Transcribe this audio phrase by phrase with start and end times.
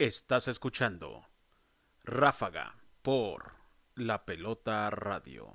[0.00, 1.26] Estás escuchando
[2.04, 3.52] Ráfaga por
[3.96, 5.54] La Pelota Radio.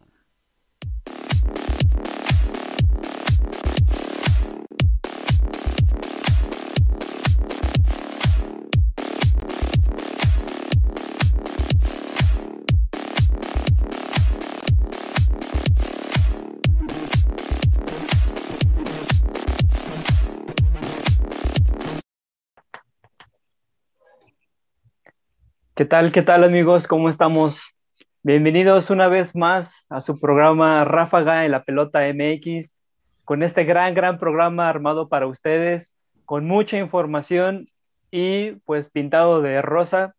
[25.78, 26.88] ¿Qué tal, qué tal amigos?
[26.88, 27.76] ¿Cómo estamos?
[28.24, 32.78] Bienvenidos una vez más a su programa Ráfaga en la Pelota MX,
[33.26, 35.94] con este gran, gran programa armado para ustedes,
[36.24, 37.68] con mucha información
[38.10, 40.16] y pues pintado de rosa.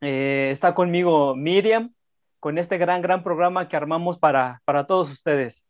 [0.00, 1.92] Eh, está conmigo Miriam,
[2.38, 5.62] con este gran, gran programa que armamos para, para todos ustedes.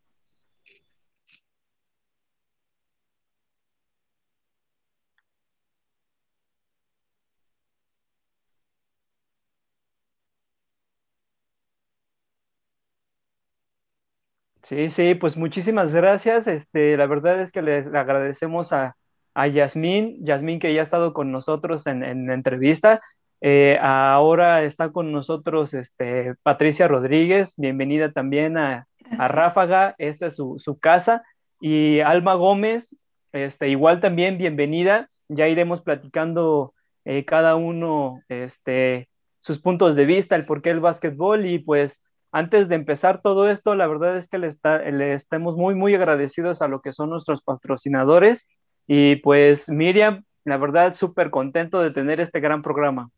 [14.71, 16.47] Sí, sí, pues muchísimas gracias.
[16.47, 18.95] Este, la verdad es que les agradecemos a,
[19.33, 23.01] a Yasmín, Yasmín que ya ha estado con nosotros en, en la entrevista.
[23.41, 28.87] Eh, ahora está con nosotros este, Patricia Rodríguez, bienvenida también a,
[29.19, 31.21] a Ráfaga, esta es su, su, casa.
[31.59, 32.95] Y Alma Gómez,
[33.33, 35.09] este, igual también bienvenida.
[35.27, 39.09] Ya iremos platicando eh, cada uno este,
[39.41, 43.75] sus puntos de vista, el porqué del básquetbol y pues antes de empezar todo esto,
[43.75, 47.09] la verdad es que le, está, le estamos muy, muy agradecidos a lo que son
[47.09, 48.47] nuestros patrocinadores.
[48.87, 53.09] Y pues Miriam, la verdad, súper contento de tener este gran programa.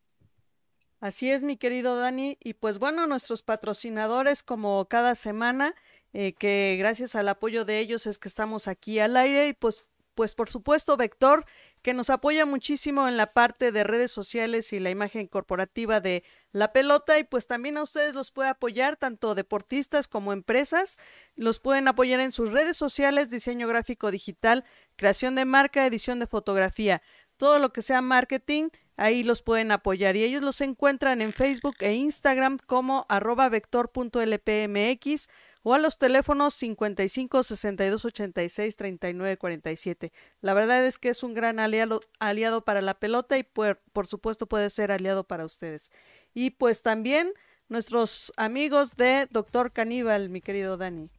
[1.00, 2.38] Así es, mi querido Dani.
[2.44, 5.76] Y pues bueno, nuestros patrocinadores, como cada semana,
[6.14, 9.50] eh, que gracias al apoyo de ellos es que estamos aquí al aire.
[9.50, 11.46] Y pues, pues por supuesto, Vector,
[11.84, 16.24] que nos apoya muchísimo en la parte de redes sociales y la imagen corporativa de
[16.54, 20.98] la pelota y pues también a ustedes los puede apoyar tanto deportistas como empresas,
[21.36, 24.64] los pueden apoyar en sus redes sociales, diseño gráfico digital,
[24.96, 27.02] creación de marca, edición de fotografía,
[27.36, 31.76] todo lo que sea marketing, ahí los pueden apoyar y ellos los encuentran en Facebook
[31.80, 35.28] e Instagram como arroba vector.lpmx
[35.64, 40.12] o a los teléfonos 55 62 86 39 47.
[40.42, 44.06] La verdad es que es un gran aliado, aliado para la pelota y por, por
[44.06, 45.92] supuesto puede ser aliado para ustedes.
[46.34, 47.32] Y pues también
[47.70, 51.10] nuestros amigos de Doctor Caníbal, mi querido Dani.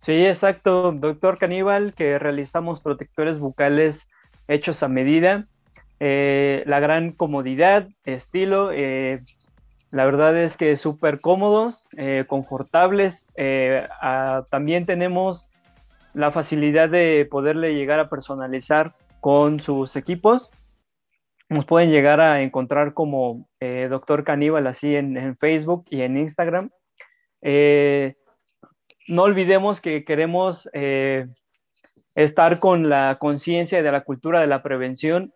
[0.00, 4.10] Sí, exacto, Doctor Caníbal, que realizamos protectores bucales
[4.48, 5.46] hechos a medida.
[6.00, 9.22] Eh, la gran comodidad, estilo, eh,
[9.92, 13.26] la verdad es que súper cómodos, eh, confortables.
[13.36, 13.86] Eh,
[14.50, 15.50] también tenemos
[16.14, 20.50] la facilidad de poderle llegar a personalizar con sus equipos.
[21.50, 26.16] Nos pueden llegar a encontrar como eh, Doctor Caníbal así en, en, Facebook y en
[26.16, 26.70] Instagram.
[29.08, 30.70] No olvidemos que queremos
[32.14, 35.34] estar con la conciencia de la cultura de la prevención.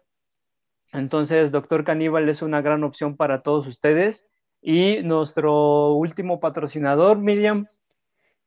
[0.95, 4.27] Entonces, Doctor Caníbal es una gran opción para todos ustedes.
[4.69, 7.69] Y nuestro último patrocinador, Miriam.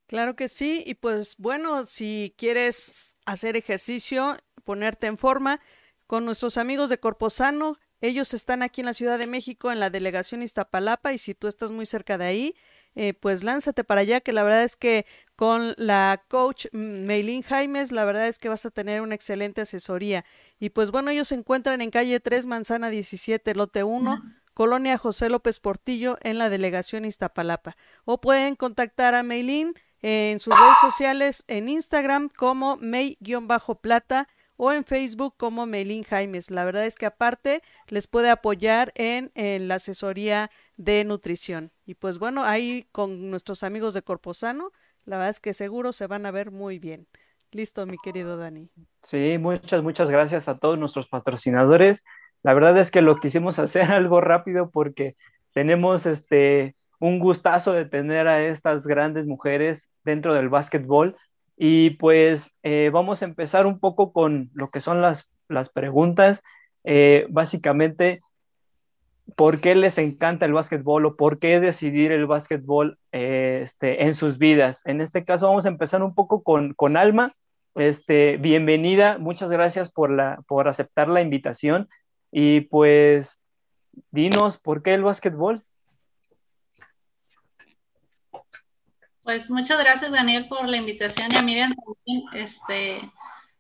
[0.06, 4.36] Claro que sí, y pues bueno, si quieres hacer ejercicio,
[4.66, 5.62] ponerte en forma,
[6.08, 9.80] con nuestros amigos de Corpo Sano, ellos están aquí en la Ciudad de México, en
[9.80, 12.56] la delegación Iztapalapa, y si tú estás muy cerca de ahí,
[12.96, 15.06] eh, pues lánzate para allá, que la verdad es que
[15.38, 20.26] con la coach Meilín Jaimes, la verdad es que vas a tener una excelente asesoría.
[20.60, 24.39] Y pues bueno, ellos se encuentran en calle 3, manzana 17, lote 1.
[24.60, 27.78] Colonia José López Portillo en la delegación Iztapalapa.
[28.04, 34.28] O pueden contactar a Meilín en sus redes sociales en Instagram como May-plata
[34.58, 36.52] o en Facebook como Meilín Jaimes.
[36.52, 41.72] La verdad es que aparte les puede apoyar en, en, la asesoría de nutrición.
[41.86, 44.74] Y pues bueno, ahí con nuestros amigos de Corposano,
[45.06, 47.08] la verdad es que seguro se van a ver muy bien.
[47.54, 48.70] Listo, mi querido Dani.
[49.04, 52.04] Sí, muchas, muchas gracias a todos nuestros patrocinadores.
[52.44, 55.16] La verdad es que lo quisimos hacer algo rápido porque
[55.54, 61.16] tenemos este un gustazo de tener a estas grandes mujeres dentro del básquetbol
[61.58, 66.42] y pues eh, vamos a empezar un poco con lo que son las, las preguntas.
[66.86, 68.22] Eh, básicamente,
[69.36, 74.16] ¿por qué les encanta el básquetbol o por qué decidir el básquetbol eh, este, en
[74.16, 74.82] sus vidas?
[74.86, 77.34] En este caso vamos a empezar un poco con, con Alma.
[77.76, 81.90] Este, bienvenida, muchas gracias por, la, por aceptar la invitación.
[82.32, 83.40] Y pues,
[84.12, 85.64] dinos, ¿por qué el básquetbol?
[89.24, 91.76] Pues muchas gracias, Daniel, por la invitación y a Miriam.
[92.34, 93.00] Este,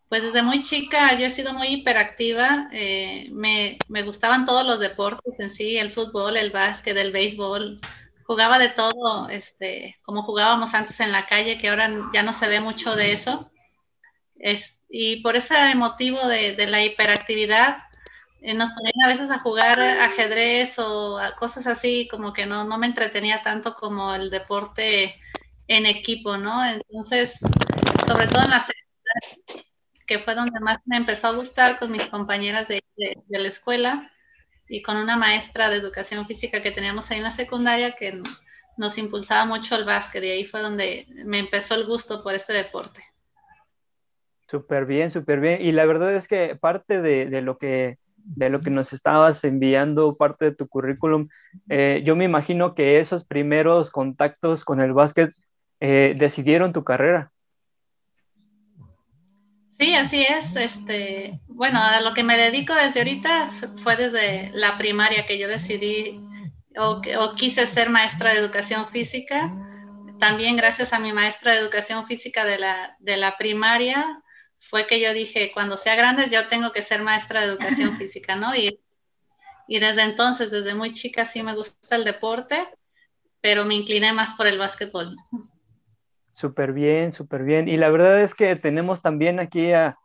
[0.07, 4.79] Pues desde muy chica yo he sido muy hiperactiva, eh, me, me, gustaban todos los
[4.79, 7.79] deportes en sí, el fútbol, el básquet, el béisbol,
[8.23, 12.47] jugaba de todo, este, como jugábamos antes en la calle, que ahora ya no se
[12.47, 13.51] ve mucho de eso.
[14.39, 17.77] Es, y por ese motivo de, de la hiperactividad,
[18.41, 22.87] nos ponían a veces a jugar ajedrez o cosas así, como que no, no me
[22.87, 25.19] entretenía tanto como el deporte
[25.67, 26.65] en equipo, ¿no?
[26.65, 27.39] Entonces,
[28.05, 28.61] sobre todo en la
[30.09, 32.81] que fue donde más me empezó a gustar con mis compañeras de,
[33.27, 34.11] la escuela
[34.67, 38.19] y con una maestra de educación física que teníamos ahí en la secundaria que
[38.75, 42.53] nos impulsaba mucho el básquet y ahí fue donde me empezó el gusto por este
[42.53, 43.03] deporte.
[44.49, 45.61] Súper bien, súper bien.
[45.61, 50.15] Y la verdad es que parte de, lo que de lo que nos estabas enviando,
[50.15, 51.29] parte de tu currículum,
[51.69, 55.33] eh, yo me imagino que esos primeros contactos con el básquet
[55.79, 57.31] eh, decidieron tu carrera.
[59.79, 60.55] Sí, así es.
[60.57, 65.47] Este, bueno, a lo que me dedico desde ahorita fue desde la primaria que yo
[65.47, 66.19] decidí
[66.77, 69.51] o, o, quise ser maestra de educación física.
[70.19, 74.21] También gracias a mi maestra de educación física de la, de la primaria
[74.59, 78.35] fue que yo dije, cuando sea grande yo tengo que ser maestra de educación física,
[78.35, 78.55] ¿no?
[78.55, 78.79] Y,
[79.67, 82.67] y desde entonces, desde muy chica sí me gusta el deporte,
[83.41, 85.15] pero me incliné más por el básquetbol.
[86.33, 87.67] Súper bien, súper bien.
[87.67, 89.97] Y la verdad es que tenemos también aquí a,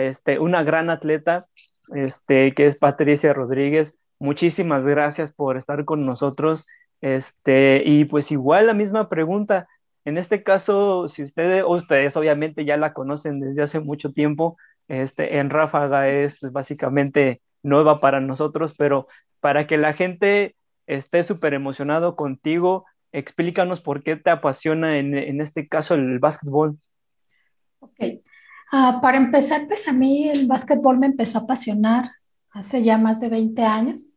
[0.00, 1.46] este, una gran atleta,
[1.94, 3.94] este, que es Patricia Rodríguez.
[4.18, 6.66] Muchísimas gracias por estar con nosotros.
[7.02, 9.68] Este, y pues igual la misma pregunta.
[10.04, 14.56] En este caso, si ustedes, ustedes obviamente ya la conocen desde hace mucho tiempo,
[14.88, 19.06] este, en Ráfaga es básicamente nueva para nosotros, pero
[19.40, 20.56] para que la gente
[20.86, 26.78] esté súper emocionado contigo, explícanos por qué te apasiona en, este caso el básquetbol.
[27.78, 28.22] Ok.
[28.72, 32.10] Ah, para empezar, pues a mí el básquetbol me empezó a apasionar
[32.50, 34.12] hace ya más de 20 años.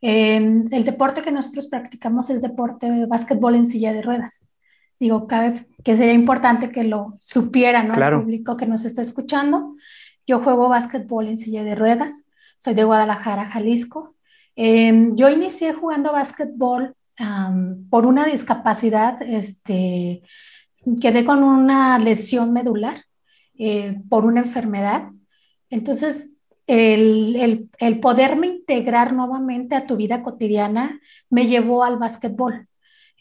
[0.00, 4.50] Em, el deporte que nosotros practicamos es deporte de básquetbol en silla de ruedas.
[4.98, 7.94] Digo, cabe, que sería importante que lo supiera, ¿no?
[7.94, 9.74] El público que nos está escuchando.
[10.26, 12.26] Yo juego básquetbol en silla de ruedas.
[12.58, 14.16] Soy de Guadalajara, Jalisco.
[14.56, 16.94] Em, yo inicié jugando básquetbol
[17.90, 20.22] por una discapacidad, este,
[21.00, 23.04] quedé con una lesión medular
[23.56, 25.10] eh, por una enfermedad.
[25.70, 31.00] Entonces, el, el, el, poderme integrar nuevamente a tu vida cotidiana
[31.30, 32.66] me llevó al básquetbol,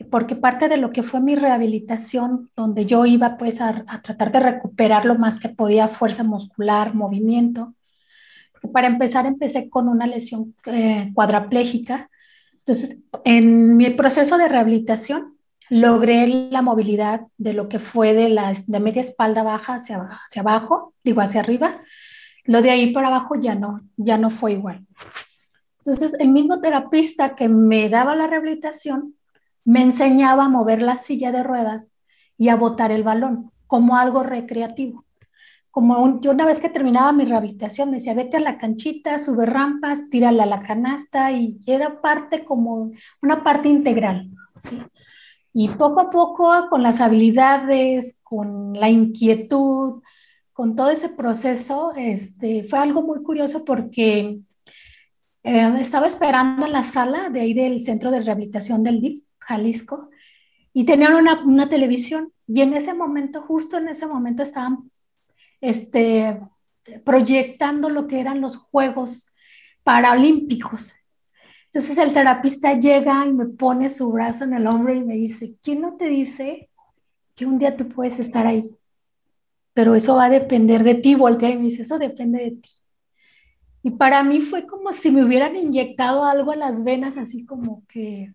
[0.09, 4.39] porque parte de lo que fue mi rehabilitación, donde yo iba pues a, tratar de
[4.39, 7.73] recuperar lo más que podía, fuerza muscular, movimiento.
[8.71, 12.09] Para empezar, empecé con una lesión eh, cuadraplégica,
[12.65, 15.37] entonces, en mi proceso de rehabilitación,
[15.69, 20.41] logré la movilidad de lo que fue de, la, de media espalda baja hacia, hacia
[20.41, 21.75] abajo, digo hacia arriba.
[22.45, 24.85] Lo de ahí para abajo ya no, ya no fue igual.
[25.79, 29.15] Entonces, el mismo terapista que me daba la rehabilitación
[29.65, 31.95] me enseñaba a mover la silla de ruedas
[32.37, 35.05] y a botar el balón como algo recreativo
[35.73, 39.47] como yo una vez que terminaba mi rehabilitación me decía, vete a la canchita, sube
[39.47, 42.91] rampas, tírala a la canasta y era parte como
[43.23, 44.29] una parte integral.
[45.51, 50.03] Y poco a poco con las habilidades, con la inquietud,
[50.53, 54.41] con todo ese proceso, este, fue algo muy curioso porque
[55.41, 60.09] eh, estaba esperando en la sala de ahí del Centro de Rehabilitación del DIF, Jalisco,
[60.73, 62.33] y tenían una, una televisión.
[62.47, 64.89] Y en ese momento, justo en ese momento, estaban
[65.61, 66.41] este,
[67.03, 69.33] proyectando lo que eran los Juegos
[69.83, 70.95] Paralímpicos.
[71.65, 75.55] Entonces el terapista llega y me pone su brazo en el hombro y me dice,
[75.61, 76.69] ¿quién no te dice
[77.35, 78.69] que un día tú puedes estar ahí?
[79.73, 82.69] Pero eso va a depender de ti, voltea y me dice, eso depende de ti.
[83.81, 87.83] Y para mí fue como si me hubieran inyectado algo a las venas, así como
[87.87, 88.33] que,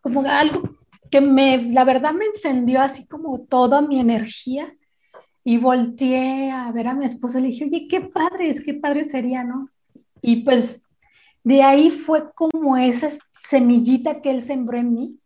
[0.00, 0.76] como algo
[1.10, 4.74] que me, la verdad me encendió así como toda mi energía
[5.42, 9.04] y volteé a ver a mi esposo y le dije, oye, qué padres, qué padre
[9.04, 9.68] sería, ¿no?
[10.22, 10.84] Y pues
[11.42, 15.18] de ahí fue como esa semillita que él sembró en mí.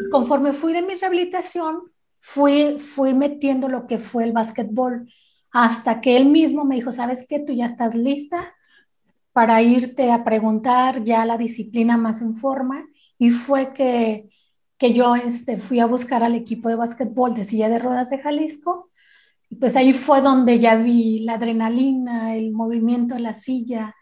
[0.00, 1.82] Y conforme fui de mi rehabilitación,
[2.18, 5.08] fui, fui metiendo lo que fue el básquetbol,
[5.50, 7.38] hasta que él mismo me dijo, ¿sabes qué?
[7.38, 8.54] Tú ya estás lista
[9.32, 12.86] para irte a preguntar ya la disciplina más en forma.
[13.22, 14.30] Y fue que,
[14.78, 18.18] que yo este, fui a buscar al equipo de básquetbol de silla de ruedas de
[18.18, 18.90] Jalisco
[19.58, 23.94] pues ahí fue donde ya vi la adrenalina, el movimiento de la silla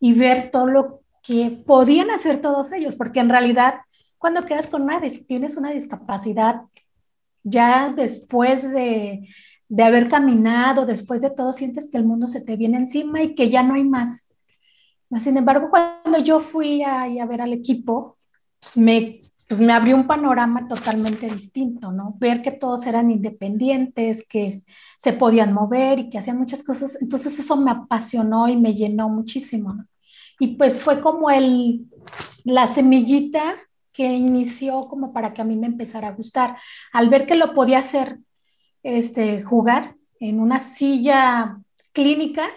[0.00, 3.74] y ver todo lo que podían hacer todos ellos, porque en realidad
[4.16, 6.62] cuando quedas con una, tienes una discapacidad,
[7.44, 9.28] ya después de,
[9.68, 13.34] de haber caminado, después de todo sientes que el mundo se te viene encima y
[13.34, 14.28] que ya no hay más.
[15.20, 18.14] Sin embargo, cuando yo fui a, a ver al equipo,
[18.74, 22.14] me, pues me abrió un panorama totalmente distinto, ¿no?
[22.18, 24.62] Ver que todos eran independientes, que
[24.98, 27.00] se podían mover y que hacían muchas cosas.
[27.00, 29.84] Entonces eso me apasionó y me llenó muchísimo.
[30.38, 31.80] Y pues fue como el,
[32.44, 33.56] la semillita
[33.92, 36.56] que inició como para que a mí me empezara a gustar.
[36.92, 38.18] Al ver que lo podía hacer,
[38.82, 41.58] este, jugar en una silla
[41.92, 42.48] clínica,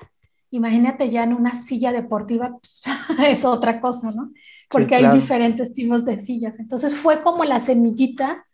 [0.51, 2.83] imagínate ya en una silla deportiva, pues,
[3.27, 4.31] es otra cosa, ¿no?
[4.69, 6.59] Porque hay diferentes tipos de sillas.
[6.59, 8.45] Entonces fue como la semillita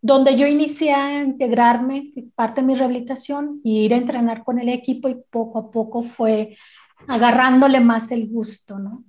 [0.00, 4.68] donde yo inicié a integrarme, parte de mi rehabilitación, y ir a entrenar con el
[4.68, 6.56] equipo y poco a poco fue
[7.08, 9.04] agarrándole más el gusto, ¿no?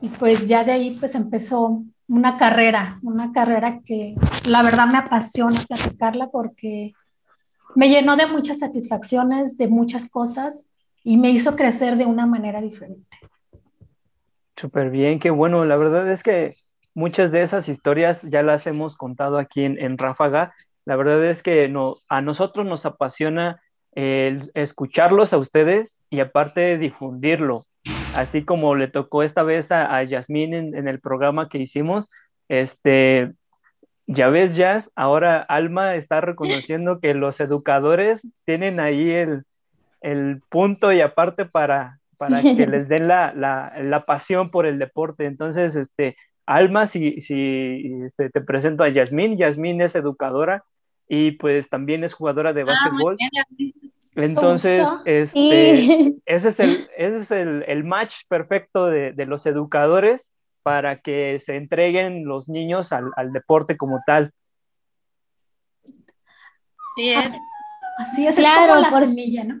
[0.00, 4.14] Y pues ya de ahí pues empezó una carrera, una carrera que
[4.46, 6.92] la verdad me apasiona platicarla porque
[7.74, 10.69] me llenó de muchas satisfacciones, de muchas cosas
[11.04, 13.18] y me hizo crecer de una manera diferente.
[14.56, 15.64] Súper bien, qué bueno.
[15.64, 16.54] La verdad es que
[16.94, 20.54] muchas de esas historias ya las hemos contado aquí en, en Ráfaga.
[20.84, 23.60] La verdad es que no, a nosotros nos apasiona
[23.92, 27.66] el escucharlos a ustedes y aparte difundirlo
[28.14, 32.10] así como le tocó esta vez a, a Yasmín en, el programa que hicimos,
[32.48, 33.32] este,
[34.06, 39.44] ya ves, Jazz, ahora Alma está reconociendo que los educadores tienen ahí el,
[40.48, 45.24] punto y aparte para, para que les den la, pasión por el deporte.
[45.24, 46.16] Entonces, este,
[46.46, 50.64] Alma, si, si este, te presento a Yasmín, Yasmín es educadora
[51.08, 53.16] y pues también es jugadora de ah, básquetbol.
[54.16, 55.72] Entonces, este,
[56.26, 62.24] ese es, el, ese es el, match perfecto de, los educadores para que se entreguen
[62.24, 64.32] los niños al, deporte como tal.
[66.96, 67.38] Sí, es.
[68.00, 69.60] Así es, claro, es como la semilla, ¿no?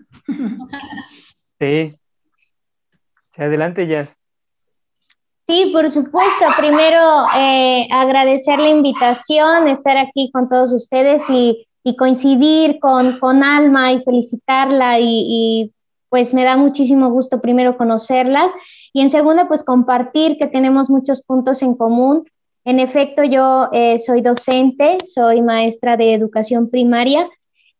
[1.60, 1.94] sí.
[3.34, 3.42] sí.
[3.42, 4.16] Adelante, Jazz.
[5.48, 6.46] Sí, por supuesto.
[6.56, 13.42] Primero, eh, agradecer la invitación, estar aquí con todos ustedes y y coincidir con, con
[13.42, 15.72] Alma y felicitarla y,
[16.08, 18.50] pues me da muchísimo gusto primero conocerlas
[18.92, 22.24] y en segundo pues compartir que tenemos muchos puntos en común.
[22.64, 27.28] En efecto, yo eh, soy docente, soy maestra de educación primaria,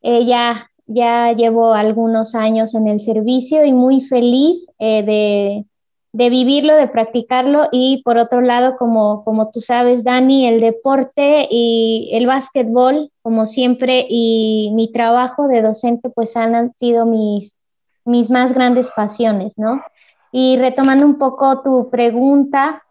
[0.03, 5.65] ya, ya llevo algunos años en el servicio y muy feliz eh, de,
[6.13, 11.47] de vivirlo, de practicarlo y por otro lado, como, como tú sabes, Dani, el deporte
[11.51, 17.55] y el básquetbol, como siempre, y mi trabajo de docente, pues han sido mis,
[18.05, 19.83] mis más grandes pasiones, ¿no?
[20.33, 22.83] Y retomando un poco tu pregunta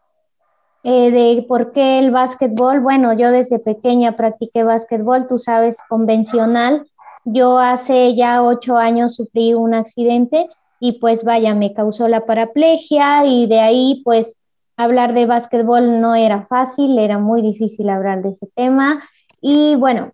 [0.83, 6.87] eh, de por qué el básquetbol, bueno, yo desde pequeña practiqué básquetbol, tú sabes, convencional.
[7.31, 13.25] Yo hace ya ocho años sufrí un accidente y pues vaya, me causó la paraplegia
[13.25, 14.38] y de ahí pues
[14.77, 19.03] hablar de básquetbol no era fácil, era muy difícil hablar de ese tema.
[19.41, 20.13] Y bueno,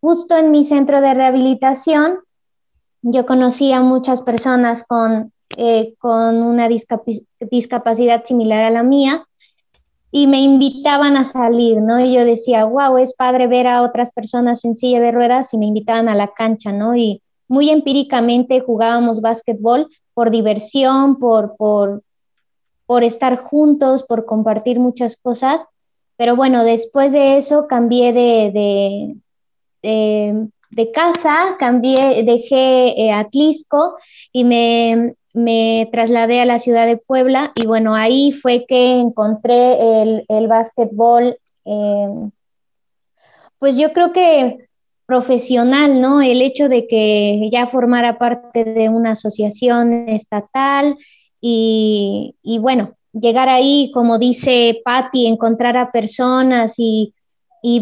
[0.00, 2.18] justo en mi centro de rehabilitación,
[3.02, 9.25] yo conocí a muchas personas con, eh, con una discapacidad similar a la mía
[10.10, 12.00] y me invitaban a salir, ¿no?
[12.00, 15.58] Y yo decía, wow, es padre ver a otras personas en silla de ruedas y
[15.58, 16.96] me invitaban a la cancha, ¿no?
[16.96, 22.02] Y muy empíricamente jugábamos básquetbol por diversión, por, por,
[22.86, 25.64] por estar juntos, por compartir muchas cosas.
[26.16, 29.16] Pero bueno, después de eso cambié de,
[29.82, 33.96] de, de, casa, cambié, dejé eh, Atlisco
[34.32, 40.02] y me, me, trasladé a la ciudad de Puebla y bueno, ahí fue que encontré
[40.02, 41.38] el, el básquetbol.
[41.64, 42.08] Eh,
[43.58, 44.66] pues yo creo que
[45.06, 46.20] profesional, ¿no?
[46.20, 50.96] El hecho de que ya formara parte de una asociación estatal
[51.40, 57.12] y, bueno, llegar ahí, como dice Patti, encontrar a personas y,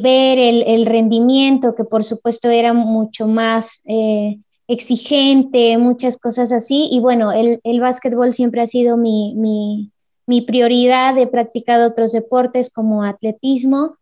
[0.01, 6.89] ver el, rendimiento, que por supuesto era mucho más eh, exigente, muchas cosas así.
[6.91, 9.93] Y bueno, el, el básquetbol siempre ha sido mi, mi,
[10.27, 11.17] mi prioridad.
[11.19, 13.97] He practicado otros deportes como atletismo,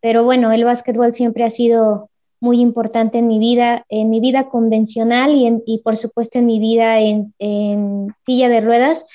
[0.00, 4.48] pero bueno, el básquetbol siempre ha sido muy importante en mi vida, en mi vida
[4.48, 9.06] convencional y, en, y por supuesto en mi vida en, en, silla de ruedas.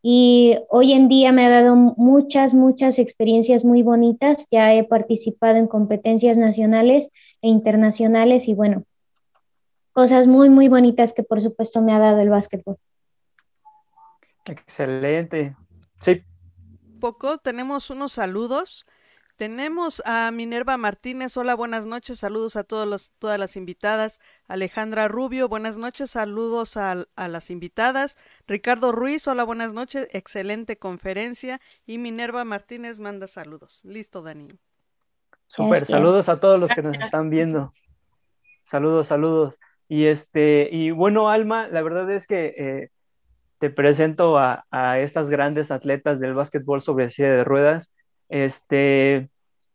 [0.00, 4.46] Y hoy en día me ha dado muchas, muchas experiencias muy bonitas.
[4.52, 7.10] Ya he participado en competencias nacionales
[7.42, 8.84] e internacionales y bueno,
[9.98, 12.76] cosas muy, muy bonitas que por supuesto me ha dado el básquetbol.
[14.44, 15.56] Excelente.
[16.00, 16.22] Sí.
[17.00, 18.86] Poco, tenemos unos saludos
[19.34, 21.36] Tenemos a Minerva Martínez.
[21.36, 22.20] Hola, buenas noches.
[22.20, 24.20] Saludos a todos todas las invitadas.
[24.46, 26.12] Alejandra Rubio, buenas noches.
[26.12, 28.18] Saludos a, las invitadas.
[28.46, 30.06] Ricardo Ruiz, hola, buenas noches.
[30.12, 31.58] Excelente conferencia.
[31.86, 33.84] Y Minerva Martínez manda saludos.
[33.84, 34.48] Listo, Dani.
[35.48, 37.72] Super, saludos a todos los que nos están viendo.
[38.62, 39.58] Saludos, saludos.
[39.88, 42.90] Y este, y bueno, Alma, la verdad es que eh,
[43.58, 44.64] te presento a,
[45.00, 47.90] estas grandes atletas del básquetbol sobre silla de ruedas
[48.28, 49.30] este,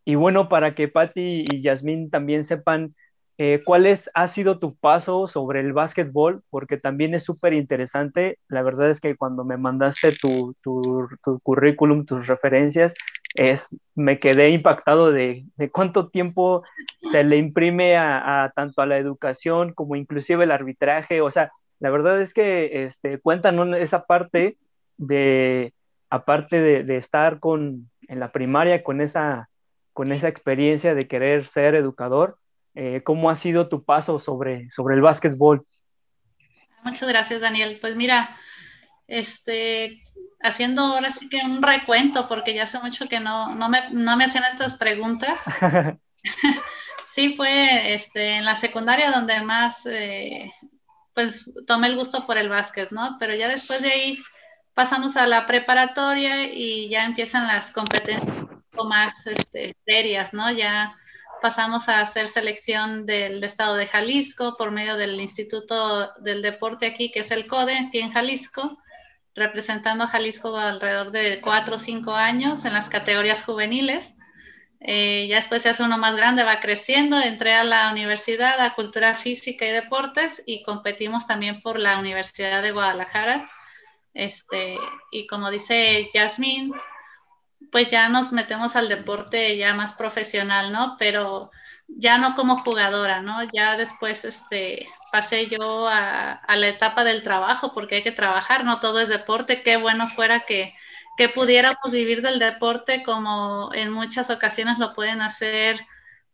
[0.05, 2.96] y bueno, para que Patti y Yasmín también sepan
[3.38, 8.38] eh, cuál es, ha sido tu paso sobre el básquetbol, porque también es súper interesante.
[8.48, 11.10] La verdad es que cuando me mandaste tu, tu,
[11.41, 12.93] currículum, tus referencias,
[13.36, 16.63] es, me quedé impactado de, de cuánto tiempo
[17.12, 21.22] se le imprime a, tanto a la educación como inclusive el arbitraje.
[21.22, 24.58] O sea, la verdad es que este, cuentan esa parte
[24.98, 25.74] de,
[26.10, 29.50] aparte de, estar con, en la primaria con esa,
[29.94, 32.38] con esa experiencia de querer ser educador,
[32.75, 35.66] eh, ¿cómo ha sido tu paso sobre, sobre el básquetbol?
[36.84, 37.78] Muchas gracias, Daniel.
[37.80, 38.38] Pues mira,
[39.08, 40.04] este,
[40.44, 44.16] haciendo ahora sí que un recuento, porque ya hace mucho que no, no, me, no
[44.18, 45.40] me hacían estas preguntas.
[47.06, 50.52] sí, fue este, en la secundaria donde más, eh,
[51.14, 53.18] pues, tomé el gusto por el básquet, ¿no?
[53.20, 54.24] Pero ya después de ahí
[54.74, 58.48] pasamos a la preparatoria y ya empiezan las competencias
[58.88, 60.52] más este, serias, ¿no?
[60.52, 60.96] Ya
[61.42, 67.12] pasamos a hacer selección del estado de Jalisco por medio del Instituto del Deporte aquí,
[67.12, 68.83] que es el CODE, aquí en Jalisco,
[69.36, 74.16] representando a Jalisco alrededor de cuatro o cinco años en las categorías juveniles.
[74.80, 77.20] Eh, ya después se hace uno más grande, va creciendo.
[77.20, 82.62] Entré a la Universidad a Cultura Física y Deportes y competimos también por la Universidad
[82.62, 83.50] de Guadalajara
[84.13, 84.78] este,
[85.12, 86.74] y como dice Yasmín,
[87.72, 90.96] pues ya nos metemos al deporte ya más profesional, ¿no?
[91.00, 91.52] Pero
[91.88, 93.39] ya no como jugadora, ¿no?
[93.52, 98.80] Ya después este, pasé yo a, la etapa del trabajo, porque hay que trabajar, no
[98.80, 99.62] todo es deporte.
[99.62, 100.73] Qué bueno fuera que,
[101.17, 105.80] que pudiéramos vivir del deporte como en muchas ocasiones lo pueden hacer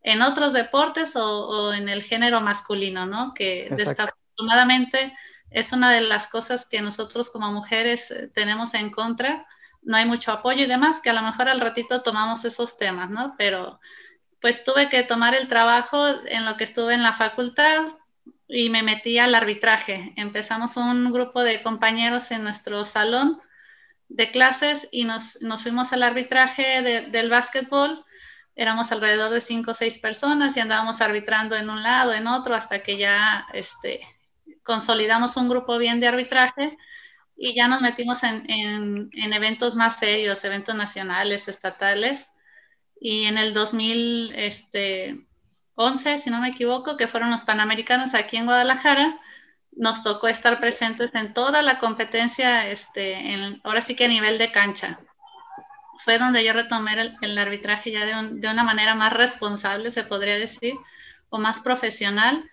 [0.01, 3.33] en otros deportes o, o en el género masculino, ¿no?
[3.33, 5.13] Que desafortunadamente
[5.51, 9.45] es una de las cosas que nosotros como mujeres eh, tenemos en contra.
[9.81, 13.09] No hay mucho apoyo y demás, que a lo mejor al ratito tomamos esos temas,
[13.09, 13.35] ¿no?
[13.37, 13.81] Pero
[14.39, 17.83] pues tuve que tomar el trabajo en lo que estuve en la facultad
[18.49, 20.11] y me metí al arbitraje.
[20.15, 23.39] Empezamos un grupo de compañeros en nuestro salón
[24.09, 28.03] de clases y nos, fuimos al arbitraje del básquetbol.
[28.55, 32.55] Éramos alrededor de cinco o seis personas y andábamos arbitrando en un lado, en otro,
[32.55, 34.01] hasta que ya este,
[34.63, 36.75] consolidamos un grupo bien de arbitraje
[37.37, 42.31] y ya nos metimos en, eventos más serios, eventos nacionales, estatales.
[42.99, 45.28] Y en el 2011, este,
[46.17, 49.17] si no me equivoco, que fueron los Panamericanos aquí en Guadalajara,
[49.71, 54.37] nos tocó estar presentes en toda la competencia, este, en, ahora sí que a nivel
[54.37, 54.99] de cancha.
[55.99, 60.37] Fue donde yo retomé el, arbitraje ya de, de, una manera más responsable, se podría
[60.37, 60.73] decir,
[61.29, 62.49] o más profesional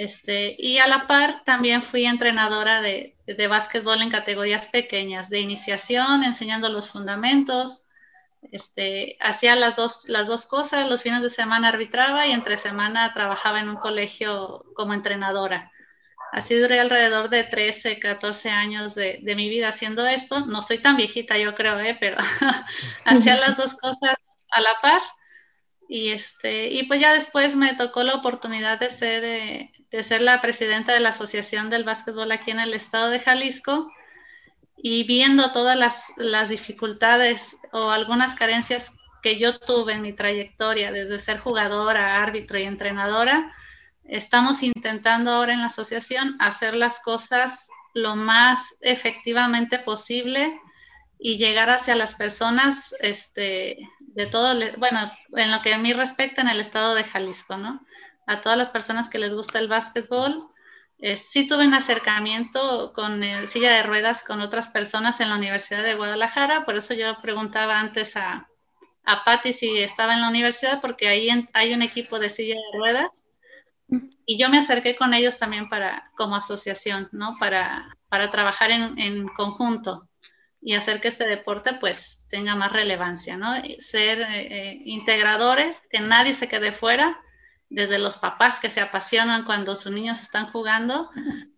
[0.00, 5.40] este, y a la par también fui entrenadora de, de básquetbol en categorías pequeñas, de
[5.40, 7.82] iniciación, enseñando los fundamentos.
[8.52, 13.12] Este, hacía las dos, las dos cosas, los fines de semana arbitraba y entre semana
[13.12, 15.70] trabajaba en un colegio como entrenadora.
[16.32, 20.46] Así duré alrededor de 13, 14 años de, de mi vida haciendo esto.
[20.46, 21.96] No soy tan viejita, yo creo, ¿eh?
[22.00, 22.16] pero
[23.04, 24.14] hacía las dos cosas
[24.50, 25.02] a la par.
[25.88, 30.22] Y, este, y pues ya después me tocó la oportunidad de ser, eh, de ser
[30.22, 33.90] la presidenta de la Asociación del Básquetbol aquí en el estado de Jalisco
[34.82, 35.76] y viendo todas
[36.16, 42.58] las, dificultades o algunas carencias que yo tuve en mi trayectoria desde ser jugadora, árbitro
[42.58, 43.54] y entrenadora,
[44.04, 50.58] estamos intentando ahora en la asociación hacer las cosas lo más efectivamente posible
[51.18, 56.40] y llegar hacia las personas este, de todo, bueno, en lo que a mí respecta
[56.40, 57.84] en el estado de Jalisco, ¿no?
[58.26, 60.48] A todas las personas que les gusta el básquetbol.
[61.02, 65.36] Eh, sí tuve un acercamiento con el silla de ruedas con otras personas en la
[65.36, 68.48] Universidad de Guadalajara, por eso yo preguntaba antes a,
[69.04, 72.78] a Patti si estaba en la universidad, porque ahí hay un equipo de silla de
[72.78, 73.22] ruedas
[74.26, 77.36] y yo me acerqué con ellos también para, como asociación, ¿no?
[77.38, 80.08] Para, para trabajar en, en conjunto
[80.60, 83.54] y hacer que este deporte pues tenga más relevancia, ¿no?
[83.78, 87.20] Ser eh, eh, integradores, que nadie se quede fuera,
[87.70, 91.08] desde los papás que se apasionan cuando sus niños están jugando,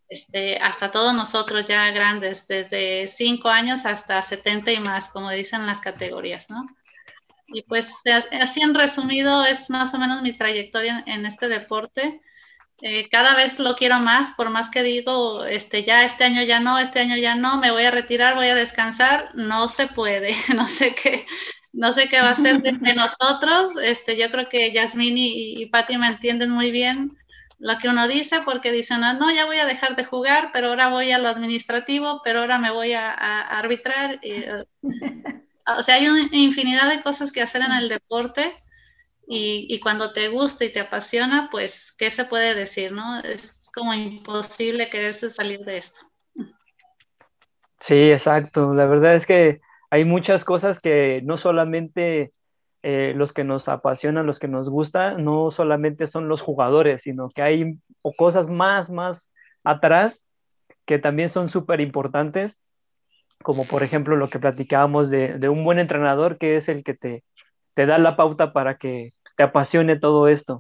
[0.09, 5.67] este, hasta todos nosotros ya grandes, desde 5 años hasta 70 y más, como dicen
[5.67, 6.67] las categorías, ¿no?
[7.53, 7.95] y pues
[8.41, 12.21] así en resumido es más o menos mi trayectoria en, este deporte.
[12.81, 16.59] Eh, cada vez lo quiero más, por más que digo, este, ya este año ya
[16.59, 20.35] no, este año ya no, me voy a retirar, voy a descansar, no se puede,
[20.57, 21.27] no sé qué,
[21.73, 23.71] no sé qué va a ser de, nosotros.
[23.83, 27.17] Este, yo creo que Yasmín y, y Patti me entienden muy bien
[27.63, 30.69] lo que uno dice, porque dicen, ah, no, ya voy a dejar de jugar, pero
[30.69, 34.19] ahora voy a lo administrativo, pero ahora me voy a, arbitrar.
[34.23, 34.65] Eh,
[35.79, 38.53] o sea, hay una infinidad de cosas que hacer en el deporte
[39.29, 43.21] y, y, cuando te gusta y te apasiona, pues, ¿qué se puede decir, no?
[43.21, 46.01] Es como imposible quererse salir de esto.
[47.79, 48.75] Sí, exacto.
[48.75, 49.61] La verdad es que
[49.93, 52.33] hay muchas cosas que no solamente
[52.83, 57.29] eh, los que nos apasionan, los que nos gusta, no solamente son los jugadores, sino
[57.29, 57.79] que hay
[58.17, 59.31] cosas más, más
[59.63, 60.27] atrás
[60.87, 62.65] que también son súper importantes,
[63.43, 67.23] como por ejemplo lo que platicábamos de, un buen entrenador que es el que te,
[67.75, 70.59] te da la pauta para que te apasione todo esto.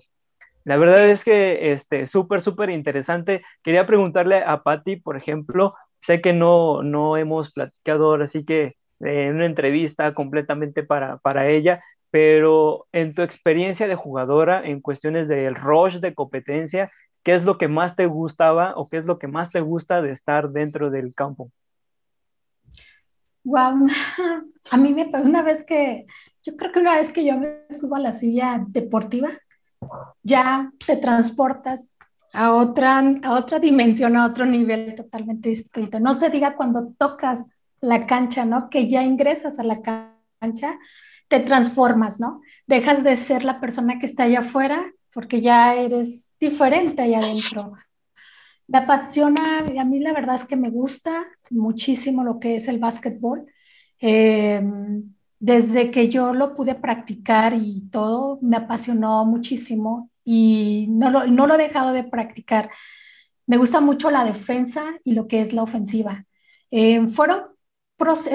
[0.64, 3.42] La verdad es que este súper, súper interesante.
[3.62, 8.77] Quería preguntarle a Patti, por ejemplo, sé que no, no hemos platicado ahora, así que
[9.03, 15.29] en una entrevista completamente para, para ella, pero en tu experiencia de jugadora, en cuestiones
[15.29, 16.91] del rush de competencia,
[17.23, 20.03] ¿qué es lo que más te gustaba o qué es lo que más te gusta
[20.03, 21.51] de estar dentro del campo?
[23.45, 23.87] Wow,
[24.71, 26.07] a mí me una vez que,
[26.43, 29.31] yo creo que una vez que yo me subo a la silla deportiva,
[30.23, 31.97] ya te transportas
[32.33, 35.99] a otra, a otra dimensión, a otro nivel totalmente distinto.
[35.99, 37.49] No se diga cuando tocas
[37.83, 38.71] la cancha, ¿no?
[38.71, 40.79] Que ya ingresas a la cancha
[41.29, 42.40] te transformas, ¿no?
[42.66, 47.73] Dejas de ser la persona que está allá afuera porque ya eres diferente allá adentro.
[48.66, 52.68] Me apasiona, y a mí la verdad es que me gusta muchísimo lo que es
[52.68, 53.47] el básquetbol.
[53.99, 61.27] Em, desde que yo lo pude practicar y todo, me apasionó muchísimo y no lo,
[61.27, 62.71] no lo he dejado de practicar.
[63.47, 66.25] Me gusta mucho la defensa y lo que es la ofensiva.
[66.71, 67.52] Eh, fueron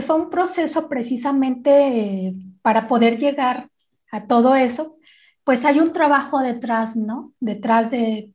[0.01, 3.69] fue un proceso precisamente para poder llegar
[4.11, 4.97] a todo eso,
[5.43, 7.33] pues hay un trabajo detrás, ¿no?
[7.39, 8.33] Detrás de,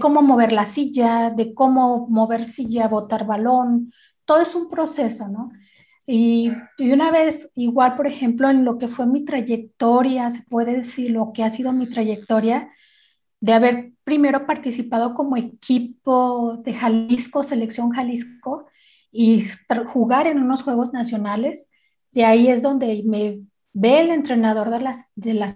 [0.00, 3.92] cómo mover la silla, de cómo mover silla, botar balón,
[4.24, 5.50] todo es un proceso, ¿no?
[6.06, 11.10] Y, una vez, igual, por ejemplo, en lo que fue mi trayectoria, se puede decir
[11.10, 12.70] lo que ha sido mi trayectoria,
[13.40, 18.66] de haber primero participado como equipo de Jalisco, Selección Jalisco,
[19.12, 19.44] y
[19.92, 21.68] jugar en unos Juegos Nacionales.
[22.10, 25.54] De ahí es donde me ve el entrenador de la, de la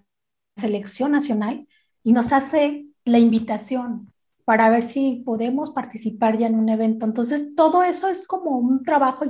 [0.57, 1.67] selección nacional
[2.03, 4.13] y nos hace la invitación
[4.45, 7.05] para ver si podemos participar ya en un evento.
[7.05, 9.25] Entonces, todo eso es como un trabajo,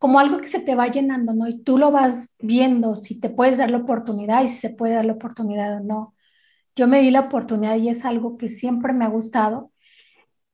[0.00, 1.46] como algo que se te va llenando, ¿no?
[1.46, 4.94] Y tú lo vas viendo, si te puedes dar la oportunidad y si se puede
[4.94, 6.14] dar la oportunidad o no.
[6.74, 9.70] Yo me di la oportunidad y es algo que siempre me ha gustado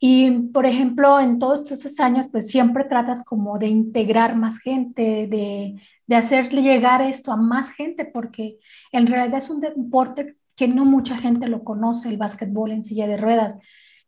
[0.06, 5.26] y, por ejemplo, en todos esos años, pues siempre tratas como de integrar más gente,
[5.26, 8.58] de, de hacerle llegar esto a más gente, porque
[8.92, 13.06] en realidad es un deporte que no mucha gente lo conoce, el básquetbol en silla
[13.06, 13.56] de ruedas,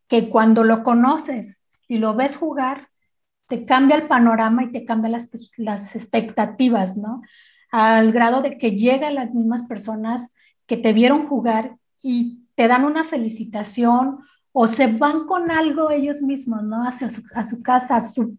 [0.06, 2.90] que cuando lo conoces y lo ves jugar,
[3.46, 7.22] te cambia el panorama y te cambia las, las expectativas, ¿no?
[7.70, 10.30] Al grado de que llegan las mismas personas
[10.66, 14.18] que te vieron jugar y te dan una felicitación
[14.58, 16.88] o se van con algo ellos mismos, ¿no?
[16.88, 18.38] Hacia su, a su casa, a su,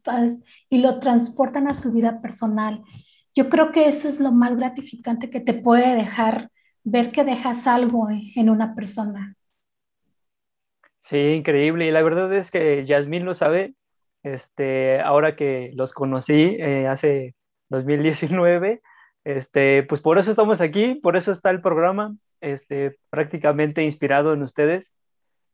[0.67, 2.81] y lo transportan a su vida personal.
[3.35, 6.49] Yo creo que eso es lo más gratificante que te puede dejar
[6.83, 9.35] ver que dejas algo en una persona.
[11.01, 11.85] Sí, increíble.
[11.85, 13.75] Y la verdad es que Yasmín lo sabe.
[14.23, 17.35] Este, ahora que los conocí eh, hace
[17.69, 18.81] 2019,
[19.23, 24.41] este, pues por eso estamos aquí, por eso está el programa, este, prácticamente inspirado en
[24.41, 24.91] ustedes.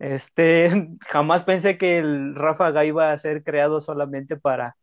[0.03, 0.69] Este,
[1.07, 4.75] jamás pensé que el Ráfaga iba a ser creado solamente para,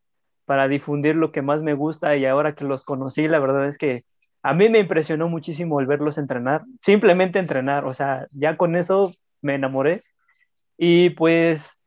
[0.46, 3.76] para difundir lo que más me gusta y ahora que los conocí, la verdad es
[3.76, 4.04] que
[4.42, 9.12] a mí me impresionó muchísimo el verlos entrenar, simplemente entrenar, o sea, ya con eso
[9.42, 10.02] me enamoré.
[10.78, 11.78] Y pues,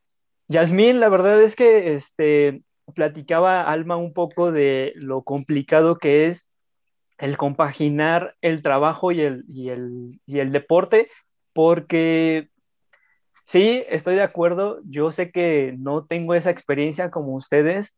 [0.47, 2.61] Yasmín, la verdad es que este,
[2.93, 6.51] platicaba Alma un poco de lo complicado que es
[7.17, 11.09] el compaginar el trabajo y el, y el, y el deporte,
[11.53, 12.49] porque
[13.45, 14.79] Sí, estoy de acuerdo.
[14.85, 17.93] Yo sé que no tengo esa experiencia como ustedes.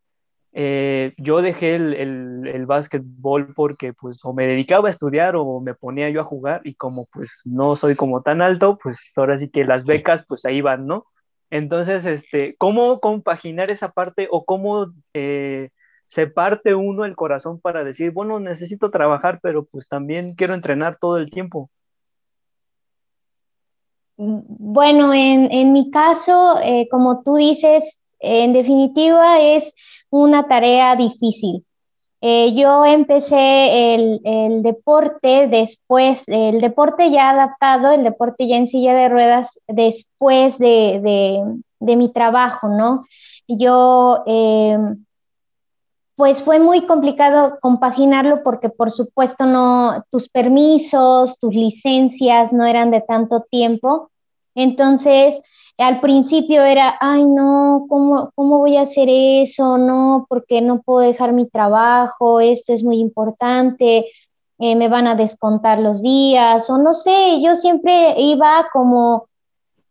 [0.53, 5.59] Eh, yo dejé el, el, el, básquetbol porque pues o me dedicaba a estudiar o
[5.59, 9.37] me ponía yo a jugar y como pues no soy como tan alto, pues ahora
[9.37, 11.07] sí que las becas pues ahí van, ¿no?
[11.49, 15.69] Entonces, este, ¿cómo compaginar esa parte o cómo eh,
[16.07, 20.97] se parte uno el corazón para decir, bueno, necesito trabajar, pero pues también quiero entrenar
[20.99, 21.69] todo el tiempo.
[24.17, 29.75] Bueno, en, mi caso, eh, como tú dices, en definitiva es
[30.09, 31.65] una tarea difícil.
[32.21, 38.95] Eh, yo empecé el, deporte después, el deporte ya adaptado, el deporte ya en silla
[38.95, 41.43] de ruedas después de,
[41.79, 43.05] mi trabajo, ¿no?
[43.47, 45.04] Yo, em,
[46.15, 52.91] pues fue muy complicado compaginarlo porque por supuesto no, tus permisos, tus licencias no eran
[52.91, 54.09] de tanto tiempo.
[54.55, 55.41] Entonces,
[55.77, 59.77] al principio era, ay, no, ¿cómo, ¿cómo voy a hacer eso?
[59.77, 64.05] No, porque no puedo dejar mi trabajo, esto es muy importante,
[64.57, 69.27] eh, me van a descontar los días, o no sé, yo siempre iba como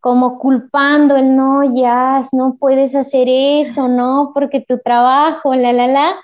[0.04, 5.86] como culpando el no, ya, no puedes hacer eso, no, porque tu trabajo, la, la,
[5.86, 6.16] la.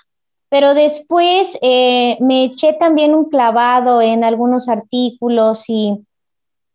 [0.49, 6.05] Pero después eh, me eché también un clavado en algunos artículos y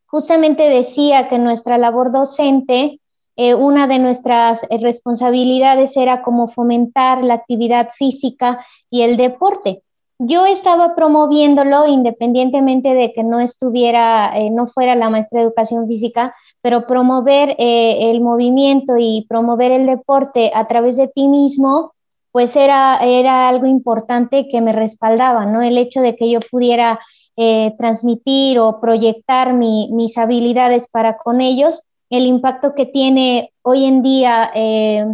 [0.07, 2.99] justamente decía que nuestra labor docente,
[3.37, 9.85] eh, una de nuestras eh, responsabilidades era como fomentar la actividad física y el deporte.
[10.19, 15.87] Yo estaba promoviéndolo independientemente de que no estuviera, eh, no fuera la maestra de educación
[15.87, 21.93] física, pero promover el movimiento y promover el deporte a través de ti mismo,
[22.37, 25.63] pues era, era algo importante que me respaldaba, ¿no?
[25.63, 27.01] El hecho de que yo pudiera
[27.39, 34.03] eh, transmitir o proyectar mis habilidades para con ellos, el impacto que tiene hoy en
[34.03, 35.05] día eh,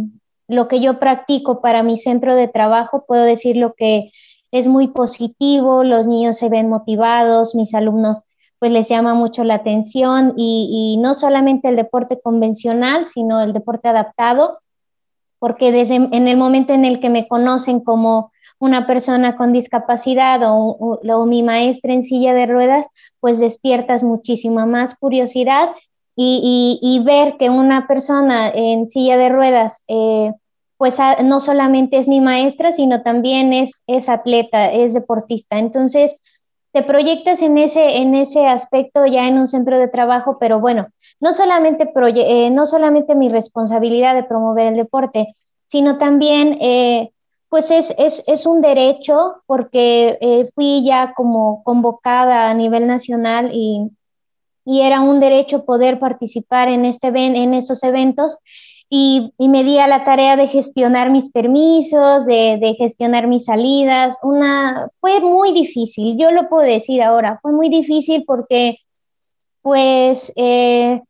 [0.47, 4.11] lo que yo practico para mi centro de trabajo, puedo decir lo que
[4.53, 8.21] es muy positivo, los niños se ven motivados, mis alumnos
[8.59, 13.51] pues les llama mucho la atención y, y no solamente el deporte convencional, sino el
[13.51, 14.59] deporte adaptado,
[15.37, 20.39] porque desde en el momento en el que me conocen como una persona con discapacidad
[20.45, 22.87] o, mi maestra en silla de ruedas,
[23.19, 25.71] pues despiertas muchísima más curiosidad
[26.15, 30.31] y, ver que una persona en silla de ruedas, eh,
[30.83, 35.57] pues no solamente es mi maestra, sino también es, es atleta, es deportista.
[35.57, 36.17] Entonces,
[36.73, 40.89] te proyectas en ese, en ese aspecto ya en un centro de trabajo, pero bueno,
[41.21, 47.11] no solamente, eh, no solamente mi responsabilidad de promover el deporte, sino también eh,
[47.47, 53.51] pues es, es, es, un derecho porque eh, fui ya como convocada a nivel nacional
[53.53, 53.89] y,
[54.65, 58.37] y, era un derecho poder participar en, este, en estos eventos
[58.95, 64.15] y, me di la tarea de gestionar mis permisos, de, de, gestionar mis salidas.
[64.21, 68.77] Una, fue muy difícil, yo lo puedo decir ahora, fue muy difícil porque
[69.63, 71.01] pues eh,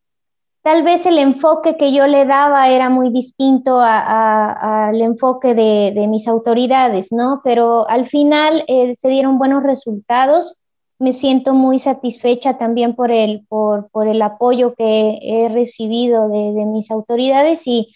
[0.62, 6.30] tal vez el enfoque que yo le daba era muy distinto al enfoque de, mis
[6.30, 7.42] autoridades, ¿no?
[7.44, 10.56] Pero al final eh, se dieron buenos resultados.
[11.04, 16.90] Me siento muy satisfecha también por el, por, el apoyo que he recibido de, mis
[16.92, 17.94] autoridades y,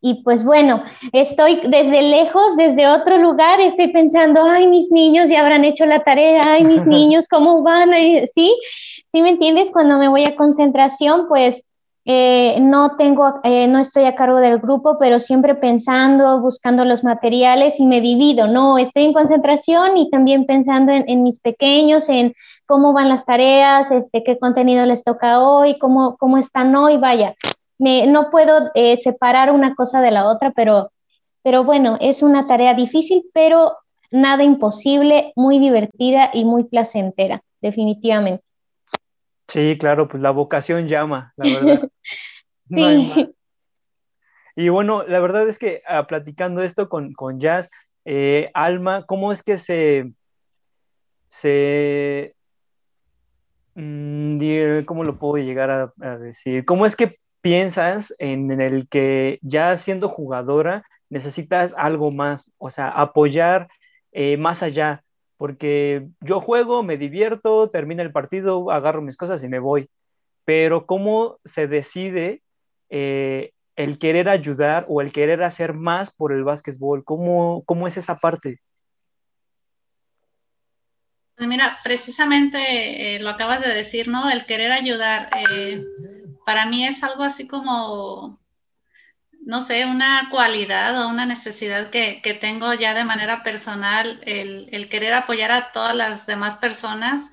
[0.00, 5.40] y pues bueno, estoy desde lejos, desde otro lugar, estoy pensando, ay, mis niños ya
[5.40, 7.90] habrán hecho la tarea, ay, mis niños, ¿cómo van?
[8.32, 8.56] ¿Sí?
[9.10, 9.72] ¿Sí me entiendes?
[9.72, 11.65] Cuando me voy a concentración, pues
[12.08, 17.02] eh, no tengo, eh, no estoy a cargo del grupo, pero siempre pensando, buscando los
[17.02, 22.32] materiales y me divido, no, estoy en concentración y también pensando en, mis pequeños, en
[22.64, 27.34] cómo van las tareas, este, qué contenido les toca hoy, cómo, cómo están hoy, vaya,
[27.76, 30.92] me, no puedo eh, separar una cosa de la otra, pero,
[31.42, 33.78] pero bueno, es una tarea difícil, pero
[34.12, 38.45] nada imposible, muy divertida y muy placentera, definitivamente.
[39.48, 41.88] Sí, claro, pues la vocación llama, la verdad.
[42.70, 43.34] sí.
[44.56, 47.70] Y bueno, la verdad es que ah, platicando esto con, con Jazz,
[48.06, 50.12] eh, Alma, ¿cómo es que se,
[51.28, 52.34] se,
[53.74, 56.64] mm, ¿cómo lo puedo llegar a, decir?
[56.64, 62.70] ¿Cómo es que piensas en, en, el que ya siendo jugadora necesitas algo más, o
[62.70, 63.68] sea, apoyar
[64.12, 65.04] eh, más allá?
[65.36, 69.88] Porque yo juego, me divierto, termina el partido, agarro mis cosas y me voy.
[70.44, 72.42] Pero ¿cómo se decide
[72.88, 77.04] eh, el querer ayudar o el querer hacer más por el básquetbol?
[77.04, 78.60] ¿Cómo, cómo es esa parte?
[81.36, 84.30] Pues mira, precisamente eh, lo acabas de decir, ¿no?
[84.30, 85.28] El querer ayudar.
[85.52, 85.84] Eh,
[86.46, 88.40] para mí es algo así como
[89.46, 95.14] no sé, una cualidad o una necesidad que, tengo ya de manera personal, el, querer
[95.14, 97.30] apoyar a todas las demás personas,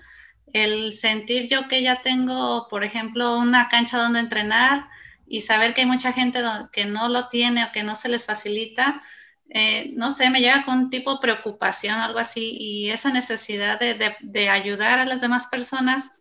[0.54, 4.86] el sentir yo que ya tengo, por ejemplo, una cancha donde entrenar
[5.26, 6.40] y saber que hay mucha gente
[6.72, 9.02] que no lo tiene o que no se les facilita,
[9.50, 13.80] eh, no sé, me llega con un tipo de preocupación, algo así, y esa necesidad
[13.80, 16.12] de, ayudar a las demás personas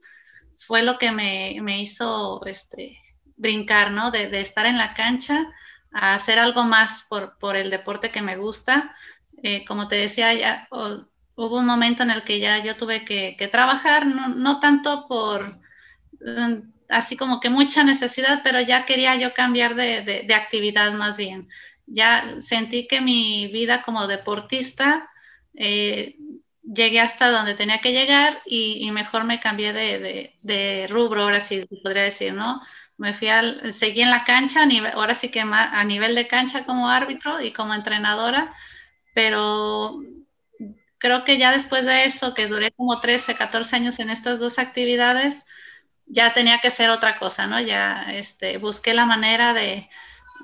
[0.59, 2.99] fue lo que me, hizo este,
[3.37, 4.11] brincar, ¿no?
[4.11, 5.53] De, estar en la cancha
[5.93, 8.95] a hacer algo más por, el deporte que me gusta.
[9.43, 13.49] Eh, como te decía, ya hubo un momento en el que ya yo tuve que,
[13.51, 15.59] trabajar, no, tanto por
[16.21, 21.17] mm, así como que mucha necesidad, pero ya quería yo cambiar de, de actividad más
[21.17, 21.49] bien
[21.87, 25.11] ya sentí que mi vida como deportista
[25.55, 26.17] eh,
[26.63, 32.05] llegué hasta donde tenía que llegar y, mejor me cambié de, rubro, ahora sí podría
[32.05, 32.61] decir, ¿no?
[33.03, 34.61] Me fui al, seguí en la cancha,
[34.95, 38.55] ahora sí que a nivel de cancha como árbitro y como entrenadora,
[39.13, 40.01] pero
[40.99, 44.61] creo que ya después de eso, que duré como 13, 14 años en estas dos
[44.61, 45.45] actividades,
[46.07, 47.61] ya tenía que ser otra cosa, ¿no?
[47.61, 49.89] Ya este, busqué la manera de,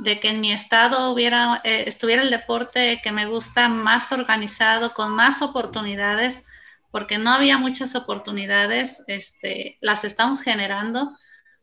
[0.01, 4.95] de que en mi estado hubiera, eh, estuviera el deporte que me gusta más organizado,
[4.95, 6.45] con más oportunidades,
[6.91, 11.17] porque no había muchas oportunidades, este, las estamos generando.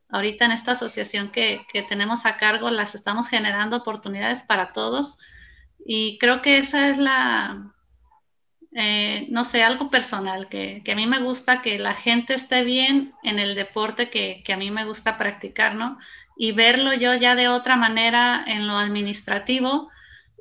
[0.09, 5.17] Ahorita en esta asociación que, tenemos a cargo, las estamos generando oportunidades para todos.
[5.85, 7.73] Y creo que esa es la,
[8.73, 13.13] eh, no sé, algo personal, que, a mí me gusta que la gente esté bien
[13.23, 15.97] en el deporte que, que a mí me gusta practicar, ¿no?
[16.35, 19.89] y verlo yo ya de otra manera en lo administrativo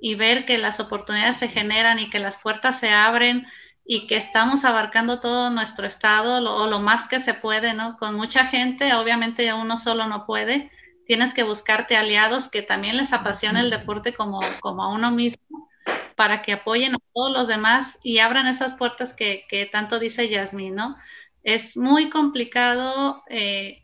[0.00, 3.46] y ver que las oportunidades se generan y que las puertas se abren
[3.87, 7.97] y que estamos abarcando todo nuestro estado o lo más que se puede, ¿no?
[7.99, 10.70] Con mucha gente, obviamente uno solo no puede,
[11.07, 15.68] tienes que buscarte aliados que también les apasione el deporte como, como a uno mismo
[16.16, 20.29] para que apoyen a todos los demás y abran esas puertas que, que tanto dice
[20.29, 20.97] Yasmín, ¿no?
[21.42, 23.83] Es muy complicado eh,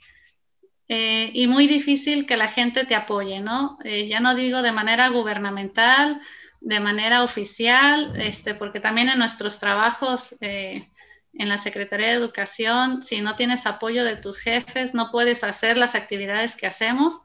[0.89, 3.79] eh, y muy difícil que la gente te apoye, ¿no?
[3.85, 6.21] Eh, ya no digo de manera gubernamental,
[6.61, 10.89] de manera oficial, este, porque también en nuestros trabajos eh,
[11.33, 15.79] en la Secretaría de Educación, si no tienes apoyo de tus jefes, no puedes hacer
[15.79, 17.23] las actividades que hacemos.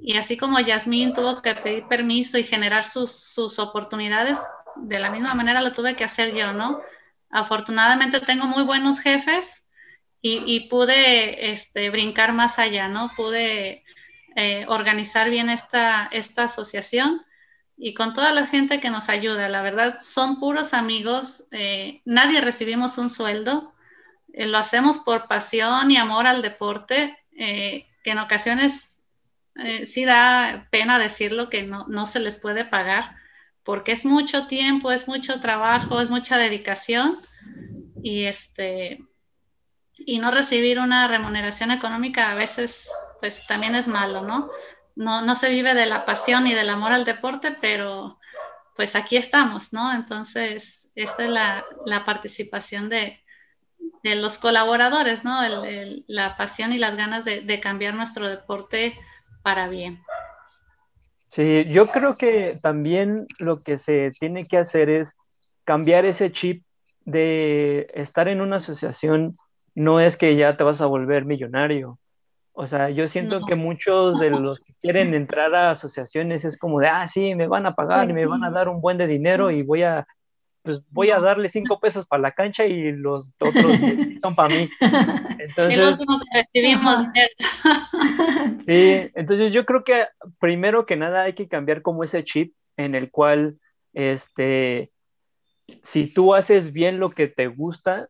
[0.00, 4.38] Y así como Yasmín tuvo que pedir permiso y generar sus, sus oportunidades,
[4.76, 6.80] de la misma manera lo tuve que hacer yo, ¿no?
[7.28, 9.66] Afortunadamente tengo muy buenos jefes
[10.22, 13.10] y, pude este, brincar más allá, ¿no?
[13.16, 13.84] Pude
[14.36, 17.22] eh, organizar bien esta, esta asociación
[17.82, 19.48] y con toda la gente que nos ayuda.
[19.48, 23.72] La verdad, son puros amigos, eh, nadie recibimos un sueldo,
[24.34, 28.90] eh, lo hacemos por pasión y amor al deporte, que en ocasiones
[29.86, 33.16] sí da pena decirlo que no, no se les puede pagar,
[33.64, 37.16] porque es mucho tiempo, es mucho trabajo, es mucha dedicación
[38.02, 39.00] y este
[39.96, 42.88] y no recibir una remuneración económica a veces
[43.20, 44.50] pues también es malo, ¿no?
[45.00, 48.18] No, no se vive de la pasión y del amor al deporte, pero
[48.76, 49.94] pues aquí estamos, ¿no?
[49.94, 53.18] Entonces, esta es la, la participación de,
[54.02, 55.42] de, los colaboradores, ¿no?
[55.42, 58.92] El, la pasión y las ganas de, de, cambiar nuestro deporte
[59.42, 60.02] para bien.
[61.30, 65.16] Sí, yo creo que también lo que se tiene que hacer es
[65.64, 66.62] cambiar ese chip
[67.06, 69.36] de estar en una asociación
[69.74, 71.98] no es que ya te vas a volver millonario.
[72.52, 76.80] O sea, yo siento que muchos de los que quieren entrar a asociaciones es como
[76.80, 79.06] de, ah, sí, me van a pagar y me van a dar un buen de
[79.06, 80.06] dinero y voy a,
[80.62, 83.76] pues voy a darle cinco pesos para la cancha y los otros
[84.22, 84.68] son para mí.
[85.38, 87.06] Entonces, recibimos.
[88.66, 90.06] sí, entonces yo creo que
[90.38, 93.58] primero que nada hay que cambiar como ese chip en el cual,
[93.94, 94.90] este,
[95.82, 98.08] si tú haces bien lo que te gusta,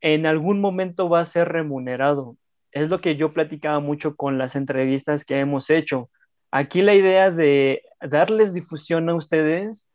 [0.00, 2.36] en algún momento va a ser remunerado.
[2.72, 6.10] Es lo que yo platicaba mucho con las entrevistas que hemos hecho.
[6.50, 9.88] Aquí la idea de darles difusión a ustedes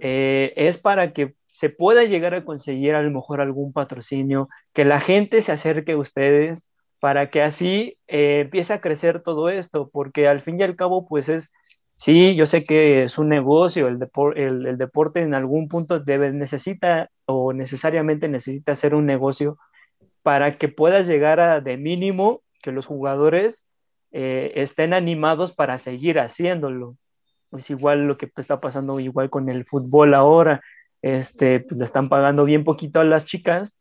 [0.00, 4.84] eh, es para que se pueda llegar a conseguir a lo mejor algún patrocinio, que
[4.84, 9.90] la gente se acerque a ustedes para que así eh, empiece a crecer todo esto,
[9.92, 11.50] porque al fin y al cabo, pues es
[11.98, 13.98] Sí, yo sé que es un negocio, el,
[14.66, 19.58] el, deporte en algún punto debe, necesita o necesariamente necesita ser un negocio
[20.22, 23.68] para que puedas llegar a de mínimo que los jugadores
[24.10, 26.96] eh, estén animados para seguir haciéndolo.
[27.52, 30.60] Es igual lo que está pasando igual con el fútbol ahora,
[31.02, 33.78] este, pues le están pagando bien poquito a las chicas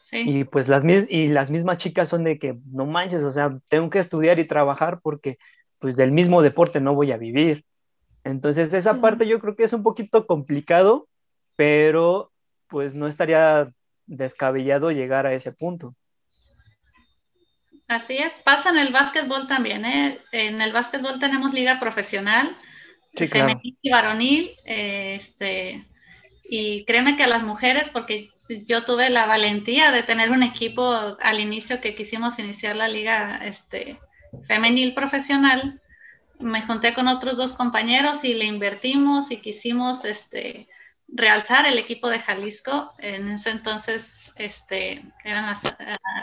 [0.00, 0.22] Sí.
[0.24, 3.90] Y pues las, y las mismas chicas son de que no manches, o sea, tengo
[3.90, 5.36] que estudiar y trabajar porque
[5.80, 7.64] pues del mismo deporte no voy a vivir.
[8.22, 11.08] Entonces esa parte yo creo que es un poquito complicado,
[11.56, 12.30] pero
[12.68, 13.72] pues no estaría
[14.06, 15.94] descabellado llegar a ese punto.
[17.88, 19.84] Así es, pasa en el básquetbol también.
[19.84, 20.18] ¿eh?
[20.32, 22.56] En el básquetbol tenemos liga profesional.
[23.14, 24.56] femenil y varonil.
[24.64, 25.86] este,
[26.48, 31.16] y créeme que a las mujeres, porque yo tuve la valentía de tener un equipo
[31.20, 34.00] al inicio que quisimos iniciar la liga este,
[34.46, 35.80] femenil profesional.
[36.38, 40.68] Me junté con otros dos compañeros y le invertimos y quisimos este,
[41.08, 42.94] realzar el equipo de Jalisco.
[42.98, 45.60] En ese entonces este, eran las,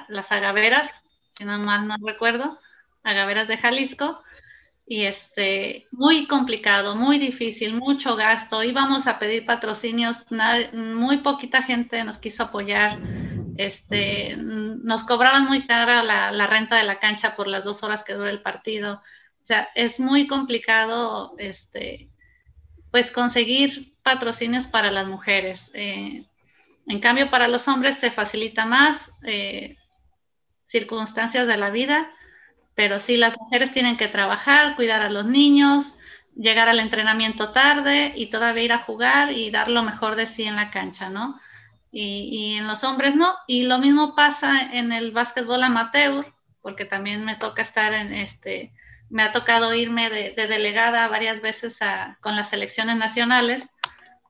[0.08, 2.58] las agaveras, si no mal no recuerdo,
[3.04, 4.24] agaveras de Jalisco
[4.86, 8.64] y este, muy complicado, muy difícil, mucho gasto.
[8.64, 10.26] Íbamos a pedir patrocinios,
[10.74, 13.00] muy poquita gente nos quiso apoyar.
[13.58, 18.04] Este, nos cobraban muy cara la, la, renta de la cancha por las dos horas
[18.04, 18.96] que dura el partido.
[18.96, 22.10] O sea, es muy complicado, este,
[22.92, 25.72] pues conseguir patrocinios para las mujeres.
[25.74, 26.26] Eh,
[26.86, 29.78] en cambio, para los hombres se facilita más eh,
[30.66, 32.12] circunstancias de la vida
[32.76, 35.94] pero sí, las mujeres tienen que trabajar, cuidar a los niños,
[36.36, 40.44] llegar al entrenamiento tarde y todavía ir a jugar y dar lo mejor de sí
[40.44, 41.40] en la cancha, ¿no?
[41.92, 43.36] Y, en los hombres no.
[43.46, 48.74] Y lo mismo pasa en el básquetbol amateur, porque también me toca estar en este,
[49.10, 51.78] me ha tocado irme de, delegada varias veces
[52.22, 53.70] con las selecciones nacionales.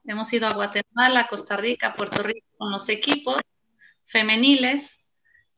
[0.04, 3.38] Hemos ido a Guatemala, Costa Rica, Puerto Rico con los equipos
[4.04, 5.04] femeniles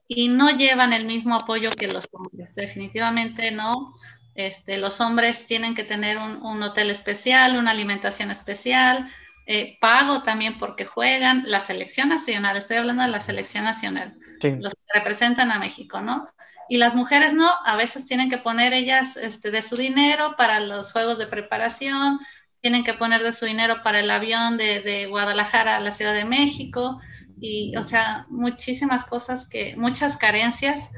[0.08, 3.94] y no llevan el mismo apoyo que los hombres, definitivamente no.
[4.34, 9.10] Este, los hombres tienen que tener un, hotel especial, una alimentación especial,
[9.46, 14.74] eh, pago también porque juegan la selección nacional, estoy hablando de la selección nacional, los
[14.74, 16.28] que representan a México, ¿no?
[16.68, 20.60] Y las mujeres no, a veces tienen que poner ellas este, de su dinero para
[20.60, 22.20] los juegos de preparación,
[22.60, 26.24] tienen que poner de su dinero para el avión de, Guadalajara a la Ciudad de
[26.24, 27.00] México,
[27.40, 30.90] y, o sea, muchísimas cosas que, muchas carencias.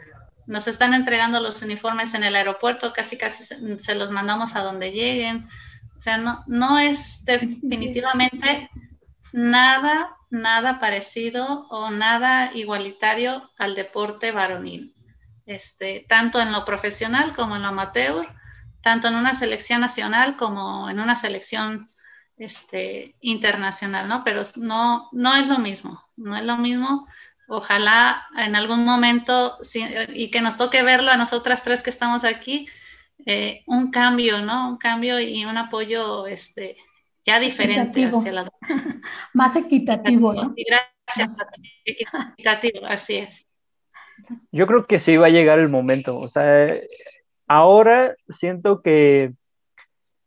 [0.47, 4.93] Nos están entregando los uniformes en el aeropuerto, casi casi se, los mandamos a donde
[4.93, 5.47] lleguen.
[5.97, 8.69] O sea, no, no es definitivamente
[9.33, 14.95] nada, nada parecido o nada igualitario al deporte varonil.
[15.45, 18.27] Este, tanto en lo profesional como en lo amateur,
[18.83, 21.87] tanto en una selección nacional como en una selección
[22.37, 24.23] este, internacional, ¿no?
[24.25, 27.07] Pero no, no es lo mismo, no es lo mismo.
[27.49, 29.59] Ojalá en algún momento,
[30.15, 32.69] y que nos toque verlo a nosotras tres que estamos aquí,
[33.27, 34.71] eh, un cambio, ¿no?
[34.71, 36.77] Un cambio y un apoyo este,
[37.25, 38.51] ya diferente hacia la...
[39.33, 40.55] Más equitativo, ¿no?
[40.57, 41.39] Gracias,
[41.85, 43.47] equitativo, así es.
[44.53, 46.73] Yo creo que sí va a llegar el momento, o sea,
[47.49, 49.33] ahora siento que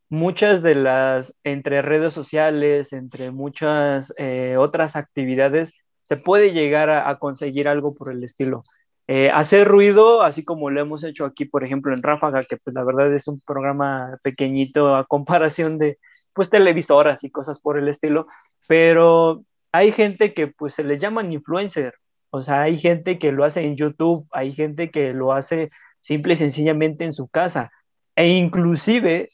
[0.10, 7.18] muchas de las, entre redes sociales, entre muchas eh, otras actividades, se puede llegar a,
[7.20, 8.64] conseguir algo por el estilo.
[9.08, 12.76] Eh, hacer ruido, así como lo hemos hecho aquí, por ejemplo, en Ráfaga, que pues
[12.76, 15.98] la verdad es un programa pequeñito a comparación de
[16.34, 18.28] pues televisoras y cosas por el estilo,
[18.68, 21.94] pero hay gente que pues se le llaman influencer,
[22.32, 25.72] o sea, hay gente que lo hace en YouTube, hay gente que lo hace
[26.02, 27.72] simple y sencillamente en su casa,
[28.16, 29.30] e inclusive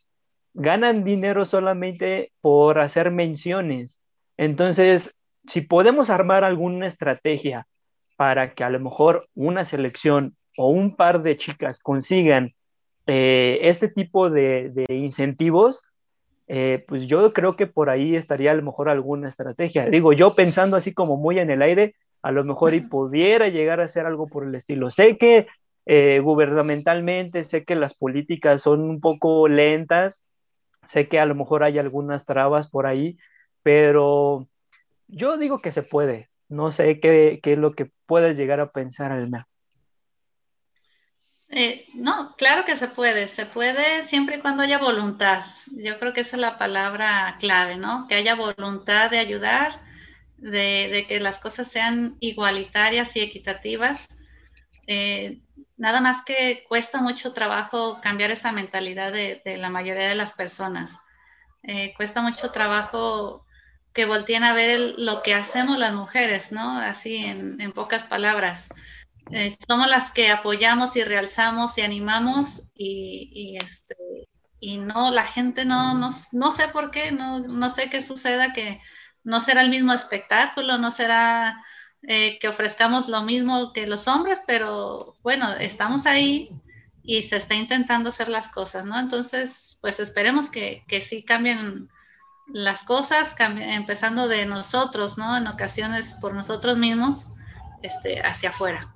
[0.53, 4.01] ganan dinero solamente por hacer menciones.
[4.37, 5.15] Entonces,
[5.47, 7.67] si podemos armar alguna estrategia
[8.17, 12.53] para que a lo mejor una selección o un par de chicas consigan
[13.05, 15.85] eh, este tipo de, incentivos,
[16.47, 19.89] eh, pues yo creo que por ahí estaría a lo mejor alguna estrategia.
[19.89, 23.79] Digo, yo pensando así como muy en el aire, a lo mejor y pudiera llegar
[23.79, 24.89] a hacer algo por el estilo.
[24.89, 25.47] Sé que
[25.87, 30.27] eh, gubernamentalmente, sé que las políticas son un poco lentas,
[30.87, 33.17] Sé que a lo mejor hay algunas trabas por ahí,
[33.61, 34.47] pero
[35.07, 36.29] yo digo que se puede.
[36.47, 39.47] No sé qué, es lo que puedes llegar a pensar, Alma.
[41.49, 45.43] Eh, no, claro que se puede, se puede siempre y cuando haya voluntad.
[45.71, 48.07] Yo creo que esa es la palabra clave, ¿no?
[48.07, 49.81] Que haya voluntad de ayudar,
[50.37, 54.07] de, que las cosas sean igualitarias y equitativas.
[54.87, 55.41] Eh,
[55.77, 60.99] Nada más que cuesta mucho trabajo cambiar esa mentalidad de, la mayoría de las personas.
[61.61, 63.45] Eh, cuesta mucho trabajo
[63.93, 66.79] que volteen a ver lo que hacemos las mujeres, ¿no?
[66.79, 68.69] Así en, pocas palabras.
[69.31, 73.95] Eh, somos las que apoyamos y realzamos y animamos y, este,
[74.59, 78.53] y no, la gente no, no, no sé por qué, no, no sé qué suceda,
[78.53, 78.81] que
[79.23, 81.63] no será el mismo espectáculo, no será
[82.03, 86.51] eh, que ofrezcamos lo mismo que los hombres, pero bueno, estamos ahí
[87.03, 88.99] y se está intentando hacer las cosas, ¿no?
[88.99, 91.89] Entonces, pues esperemos que, que sí cambien
[92.47, 95.37] las cosas, empezando de nosotros, ¿no?
[95.37, 97.27] En ocasiones por nosotros mismos,
[97.81, 98.93] este, hacia afuera.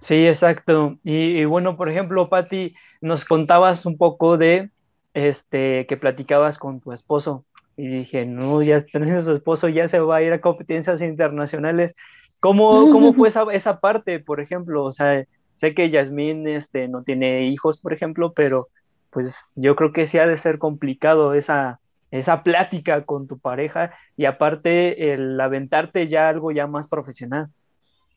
[0.00, 0.98] Sí, exacto.
[1.02, 4.70] Y, bueno, por ejemplo, Patti, nos contabas un poco de
[5.14, 7.44] este, que platicabas con tu esposo.
[7.76, 11.94] Y dije, no, ya teniendo su esposo, ya se va a ir a competencias internacionales.
[12.40, 14.84] ¿Cómo, cómo fue esa, esa parte, por ejemplo?
[14.84, 15.24] O sea,
[15.56, 18.68] sé que Yasmín este, no tiene hijos, por ejemplo, pero
[19.10, 23.92] pues yo creo que sí ha de ser complicado esa, esa plática con tu pareja
[24.16, 27.48] y aparte el aventarte ya algo ya más profesional.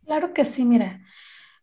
[0.05, 1.01] Claro que sí, mira,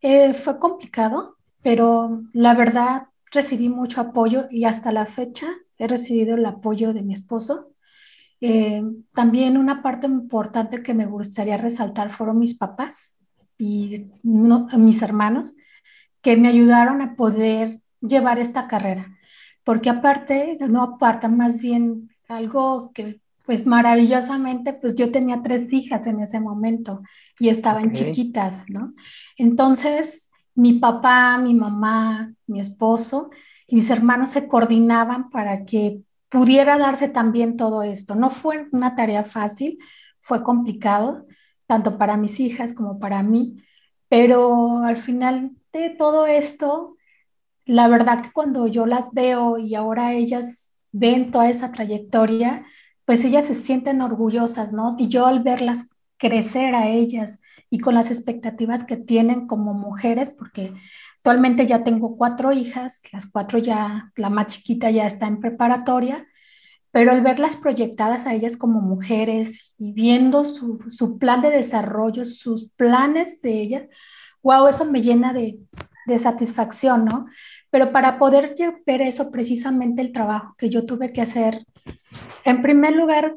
[0.01, 6.37] eh, fue complicado, pero la verdad recibí mucho apoyo y hasta la fecha he recibido
[6.37, 7.71] el apoyo de mi esposo.
[8.41, 8.82] Eh,
[9.12, 13.18] también una parte importante que me gustaría resaltar fueron mis papás
[13.59, 15.55] y mis hermanos
[16.20, 19.16] que me ayudaron a poder llevar esta carrera.
[19.64, 26.05] Porque aparte, no aparte, más bien algo que pues maravillosamente, pues yo tenía tres hijas
[26.09, 27.01] en ese momento
[27.39, 28.93] y estaban chiquitas, ¿no?
[29.39, 33.30] Entonces, mi papá, mi mamá, mi esposo
[33.68, 36.01] y mis hermanos se coordinaban para que
[36.37, 38.14] pudiera darse también todo esto.
[38.14, 39.78] No fue una tarea fácil,
[40.20, 41.26] fue complicado,
[41.66, 43.64] tanto para mis hijas como para mí,
[44.11, 46.95] pero al final de todo esto,
[47.64, 52.66] la verdad que cuando yo las veo y ahora ellas ven toda esa trayectoria,
[53.07, 54.95] pues ellas se sienten orgullosas, ¿no?
[54.99, 60.28] Y yo al verlas crecer a ellas y con las expectativas que tienen como mujeres,
[60.28, 60.74] porque
[61.27, 66.24] actualmente ya tengo cuatro hijas, las cuatro ya, la más chiquita ya está en preparatoria,
[66.93, 72.24] pero al verlas proyectadas a ellas como mujeres y viendo su, su plan de desarrollo,
[72.24, 73.89] sus planes de ellas,
[74.41, 75.59] wow, eso me llena de,
[76.07, 77.27] de satisfacción, ¿no?
[77.70, 78.55] Pero para poder
[78.87, 81.66] ver eso, precisamente el trabajo que yo tuve que hacer,
[82.45, 83.35] en primer lugar,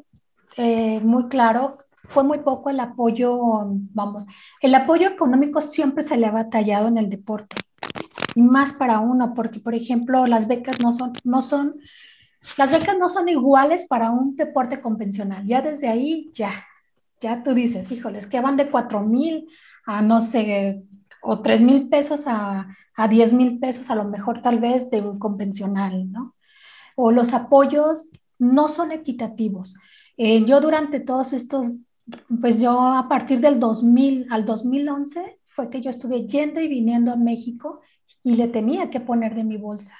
[0.56, 1.78] eh, muy claro,
[2.10, 3.36] fue muy poco el apoyo,
[3.92, 4.26] vamos,
[4.60, 7.56] el apoyo económico siempre se le ha batallado en el deporte,
[8.34, 11.76] y más para uno, porque por ejemplo las becas no son, no son,
[12.56, 16.64] las becas no son iguales para un deporte convencional, ya desde ahí, ya,
[17.20, 19.46] ya tú dices, híjoles, que van de 4 mil
[19.86, 20.82] a no sé,
[21.22, 25.00] o 3 mil pesos a, a 10 mil pesos, a lo mejor tal vez de
[25.00, 26.34] un convencional, ¿no?
[26.96, 29.74] O los apoyos no son equitativos.
[30.16, 31.80] Eh, yo durante todos estos,
[32.40, 37.12] pues yo a partir del 2000 al 2011 fue que yo estuve yendo y viniendo
[37.12, 37.80] a México
[38.22, 39.96] y le tenía que poner de mi bolsa.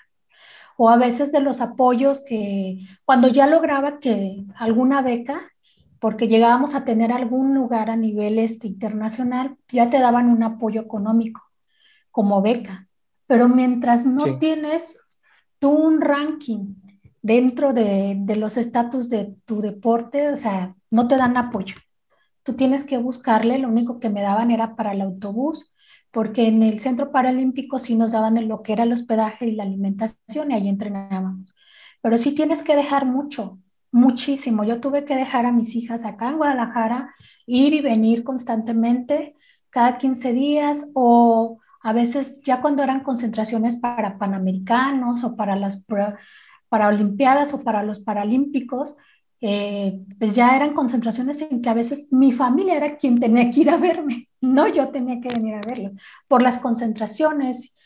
[0.77, 5.41] O a veces de los apoyos que cuando ya lograba que alguna beca,
[5.99, 10.81] porque llegábamos a tener algún lugar a nivel este, internacional, ya te daban un apoyo
[10.81, 11.43] económico
[12.11, 12.89] como beca.
[13.27, 15.01] Pero mientras no tienes
[15.59, 16.75] tú un ranking
[17.21, 21.77] dentro de, de los estatus de tu deporte, o sea, no te dan apoyo.
[22.43, 25.70] Tú tienes que buscarle, lo único que me daban era para el autobús,
[26.11, 29.63] porque en el Centro Paralímpico sí nos daban lo que era el hospedaje y la
[29.63, 31.55] alimentación y ahí entrenábamos.
[32.03, 33.59] Pero sí tienes que dejar mucho,
[33.93, 34.65] muchísimo.
[34.65, 37.15] Yo tuve que dejar a mis hijas acá en Guadalajara,
[37.47, 39.35] ir y venir constantemente
[39.71, 45.87] cada 15 días o a veces ya cuando eran concentraciones para panamericanos o para las
[46.69, 48.97] para olimpiadas o para los paralímpicos,
[49.41, 53.61] eh, pues ya eran concentraciones en que a veces mi familia era quien tenía que
[53.61, 55.93] ir a verme, no yo tenía que venir a verlo,
[56.29, 57.77] por las concentraciones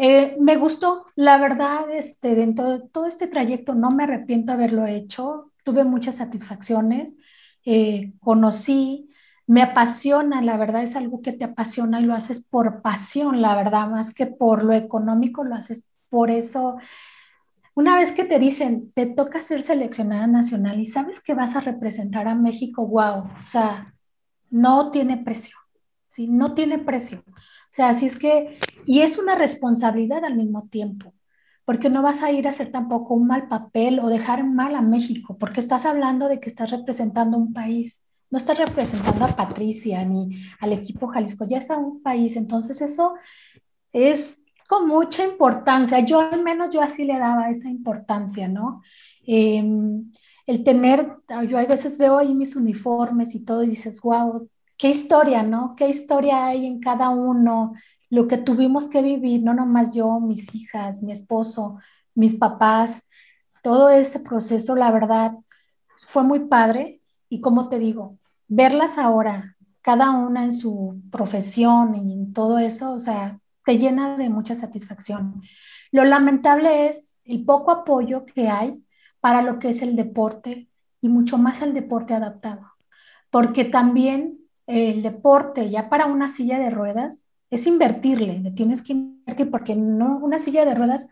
[0.00, 4.58] eh, me gustó, la verdad, este, dentro de todo este trayecto no me arrepiento de
[4.58, 7.16] haberlo hecho, tuve muchas satisfacciones,
[7.64, 9.10] eh, conocí,
[9.48, 13.56] me apasiona, la verdad es algo que te apasiona y lo haces por pasión, la
[13.56, 16.78] verdad, más que por lo económico, lo haces por eso.
[17.78, 21.60] Una vez que te dicen, te toca ser seleccionada nacional y sabes que vas a
[21.60, 23.94] representar a México, wow, o sea,
[24.50, 25.56] no tiene precio,
[26.08, 26.26] ¿sí?
[26.26, 27.22] No tiene precio.
[27.28, 31.14] O sea, así es que, y es una responsabilidad al mismo tiempo,
[31.64, 34.82] porque no vas a ir a hacer tampoco un mal papel o dejar mal a
[34.82, 40.04] México, porque estás hablando de que estás representando un país, no estás representando a Patricia
[40.04, 43.14] ni al equipo Jalisco, ya es un país, entonces eso
[43.92, 44.36] es
[44.68, 48.82] con mucha importancia, yo al menos yo así le daba esa importancia, ¿no?
[49.26, 50.12] Em,
[50.46, 51.16] el tener,
[51.48, 54.46] yo a veces veo ahí mis uniformes y todo y dices, wow,
[54.76, 55.74] qué historia, ¿no?
[55.74, 57.72] Qué historia hay en cada uno,
[58.10, 61.78] lo que tuvimos que vivir, no nomás yo, mis hijas, mi esposo,
[62.14, 63.08] mis papás,
[63.62, 65.32] todo ese proceso, la verdad,
[65.96, 67.00] fue muy padre
[67.30, 72.92] y como te digo, verlas ahora, cada una en su profesión y en todo eso,
[72.92, 75.42] o sea, te llena de mucha satisfacción.
[75.92, 78.82] Lo lamentable es el poco apoyo que hay
[79.20, 80.70] para lo que es el deporte
[81.02, 82.62] y mucho más el deporte adaptado,
[83.28, 88.94] porque también el deporte ya para una silla de ruedas es invertirle, le tienes que
[88.94, 91.06] invertir porque no una silla de ruedas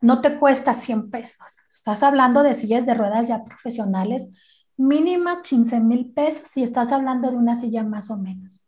[0.00, 1.58] no te cuesta 100 pesos.
[1.68, 4.30] Estás hablando de sillas de ruedas ya profesionales,
[4.78, 8.62] mínima 15 mil pesos y estás hablando de una silla más o menos.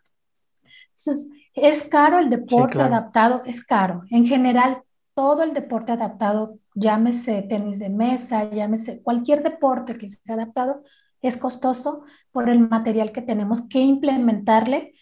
[0.88, 4.02] Entonces, es caro el deporte adaptado, es caro.
[4.10, 4.82] En general,
[5.14, 10.82] todo el deporte adaptado, llámese tenis de mesa, llámese cualquier deporte que sea adaptado,
[11.22, 14.94] es costoso por el material que tenemos que implementarle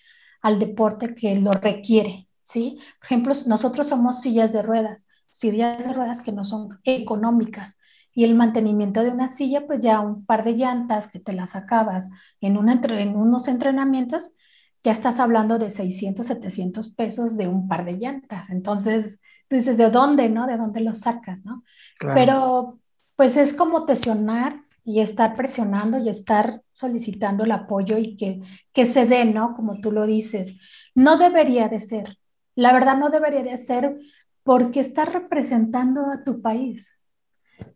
[0.42, 2.78] al deporte que lo requiere, ¿sí?
[2.98, 7.78] Por ejemplo, nosotros somos sillas de ruedas, sillas de ruedas que no son económicas,
[8.14, 11.57] y el mantenimiento de una silla, pues ya un par de llantas que te las
[11.57, 14.34] acabas en, en unos entrenamientos,
[14.83, 18.51] ya estás hablando de 600, 700 pesos de un par de llantas.
[18.51, 20.47] Entonces, tú dices, ¿de dónde, no?
[20.47, 21.64] ¿De dónde lo sacas, no?
[22.01, 22.80] Pero,
[23.14, 28.41] pues es como tensionar y estar presionando y estar solicitando el apoyo y que,
[28.72, 29.55] que se dé, ¿no?
[29.55, 30.59] Como tú lo dices.
[30.95, 32.18] No debería de ser.
[32.57, 33.99] La verdad no debería de ser
[34.43, 37.07] porque estás representando a tu país.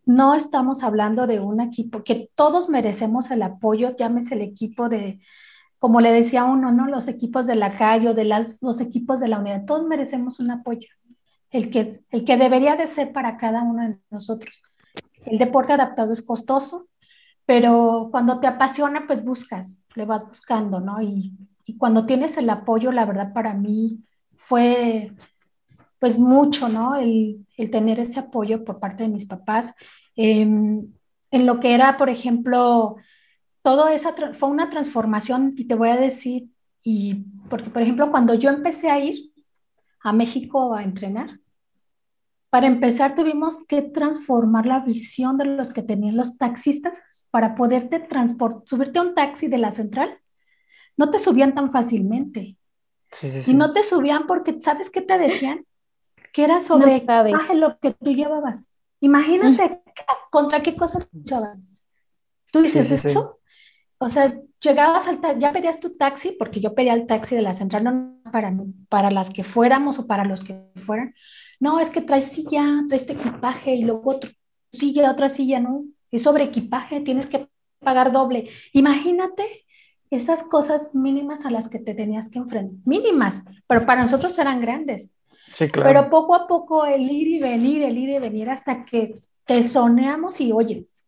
[0.05, 5.21] No estamos hablando de un equipo que todos merecemos el apoyo, llámese el equipo de,
[5.79, 6.87] como le decía uno, ¿no?
[6.87, 10.41] Los equipos de la calle o de las, los equipos de la unidad, todos merecemos
[10.41, 10.89] un apoyo,
[11.51, 14.63] el que, el que debería de ser para cada uno de nosotros.
[15.25, 16.89] El deporte adaptado es costoso,
[17.45, 21.01] pero cuando te apasiona, pues buscas, le vas buscando, ¿no?
[21.03, 21.33] Y,
[21.65, 24.05] y cuando tienes el apoyo, la verdad para mí
[24.37, 25.13] fue
[25.99, 26.95] pues mucho, ¿no?
[26.95, 29.75] El, el tener ese apoyo por parte de mis papás.
[30.15, 30.93] Em,
[31.31, 32.97] en lo que era, por ejemplo,
[33.67, 36.51] todo esa fue una transformación y te voy a decir,
[36.85, 39.33] y porque por ejemplo cuando yo empecé a ir
[40.05, 41.41] a México a entrenar,
[42.49, 47.03] para empezar tuvimos que transformar la visión de los que tenían los taxistas
[47.33, 50.17] para poderte transportar, subirte a un taxi de la central,
[50.97, 52.57] no te subían tan fácilmente.
[53.47, 55.67] Y no te subían porque, ¿sabes qué te decían?
[56.33, 57.05] que era sobre
[57.55, 58.69] lo que tú llevabas.
[59.01, 59.79] Imagínate mm.
[60.31, 61.89] contra qué cosas luchabas.
[62.53, 63.41] Tú dices eso.
[63.99, 67.53] O sea, llegabas al ya pedías tu taxi, porque yo pedía el taxi de la
[67.53, 68.53] central, no para,
[68.89, 71.15] para las que fuéramos o para los que fueran.
[71.61, 74.31] No, es que traes silla, traes tu equipaje y luego otra
[74.73, 75.79] silla, otra silla, ¿no?
[76.11, 77.49] Es sobre equipaje, tienes que
[77.81, 78.49] pagar doble.
[78.73, 79.45] Imagínate
[80.11, 82.79] esas cosas mínimas a las que te tenías que enfrentar.
[82.85, 85.17] Mínimas, pero para nosotros eran grandes.
[85.59, 89.63] Pero poco a poco el ir y venir, el ir y venir hasta que te
[89.63, 91.06] soneamos y oyes,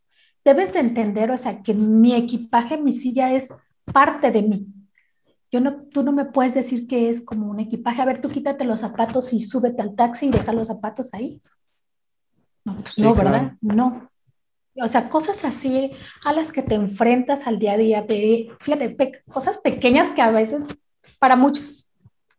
[0.49, 3.53] debes de entender, o sea, que mi equipaje, mi silla es
[3.85, 4.67] parte de mí.
[5.51, 8.01] Yo no, tú no me puedes decir que es como un equipaje.
[8.01, 11.39] A ver, tú quítate los zapatos y súbete al taxi y deja los zapatos ahí.
[12.65, 13.53] No, pues no, ¿verdad?
[13.61, 14.07] No.
[14.75, 15.91] O sea, cosas así
[16.25, 18.05] a las que te enfrentas al día a día,
[18.59, 18.95] fíjate,
[19.31, 20.65] cosas pequeñas que a veces
[21.19, 21.88] para muchos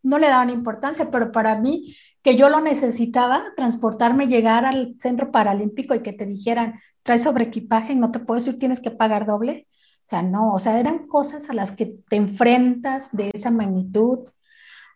[0.02, 5.30] no le daban importancia, pero para mí, que yo lo necesitaba, transportarme, llegar al centro
[5.30, 9.26] paralímpico y que te dijeran, trae sobre equipaje no te puedo decir, tienes que pagar
[9.26, 9.66] doble.
[9.70, 14.20] O sea, no, o sea, eran cosas a las que te enfrentas de esa magnitud,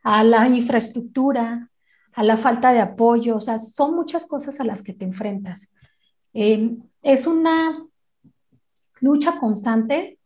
[0.02, 1.70] a la infraestructura,
[2.12, 5.72] a la falta de apoyo, o sea, son muchas cosas a las que te enfrentas.
[6.32, 7.76] Eh, es una
[9.00, 10.18] lucha constante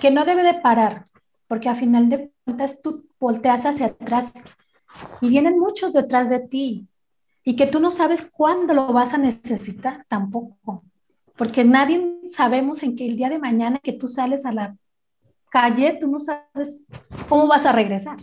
[0.00, 1.06] que no debe de parar,
[1.48, 4.32] porque a final de cuentas tú volteas hacia atrás
[5.20, 6.86] y vienen muchos detrás de ti
[7.42, 10.84] y que tú no sabes cuándo lo vas a necesitar tampoco,
[11.36, 14.76] porque nadie sabemos en que el día de mañana que tú sales a la
[15.50, 16.86] calle, tú no sabes
[17.28, 18.18] cómo vas a regresar.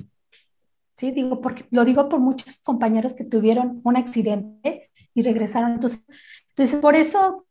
[0.95, 5.73] Sí, digo, porque lo digo por muchos compañeros que tuvieron un accidente y regresaron.
[5.73, 6.05] Entonces,
[6.49, 7.45] entonces por eso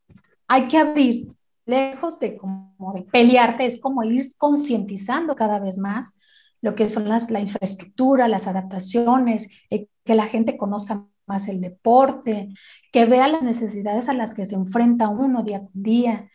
[0.49, 1.27] hay que abrir,
[1.67, 6.15] lejos de como de pelearte, es como ir concientizando cada vez más
[6.63, 11.61] lo que son las, la infraestructura, las adaptaciones, eh, que la gente conozca más el
[11.61, 12.49] deporte,
[12.93, 16.31] que vea las necesidades a las que se enfrenta uno día con día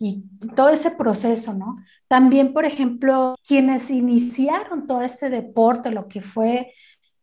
[0.00, 0.24] y
[0.56, 1.76] todo ese proceso, ¿no?
[2.08, 6.72] También, por ejemplo, quienes iniciaron todo este deporte, lo que fue,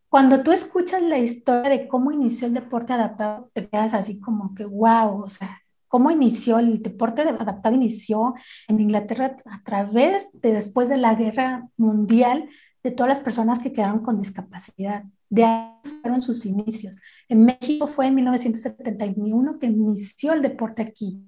[0.10, 4.56] cuando tú escuchas la historia de cómo inició el deporte adaptado, te quedas así como
[4.56, 5.62] que, wow, o sea,
[5.92, 8.34] cómo inició el deporte adaptado, inició
[8.70, 12.48] en Inglaterra a través de después de la guerra mundial
[12.82, 15.04] de todas las personas que quedaron con discapacidad.
[15.30, 17.02] De ahí fueron sus inicios.
[17.28, 21.22] En México fue en 1971 que inició el deporte aquí.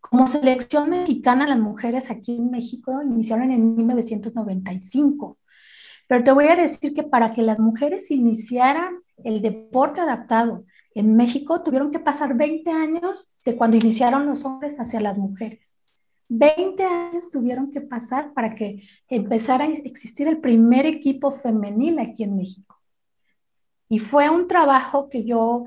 [0.00, 5.38] Como selección mexicana, las mujeres aquí en México iniciaron en 1995.
[6.06, 8.88] Pero te voy a decir que para que las mujeres iniciaran
[9.22, 10.64] el deporte adaptado
[10.98, 15.78] en México tuvieron que pasar 20 años de cuando iniciaron los hombres hacia las mujeres.
[16.28, 22.24] 20 años tuvieron que pasar para que empezara a existir el primer equipo femenil aquí
[22.24, 22.80] en México.
[23.88, 25.66] Y fue un trabajo que yo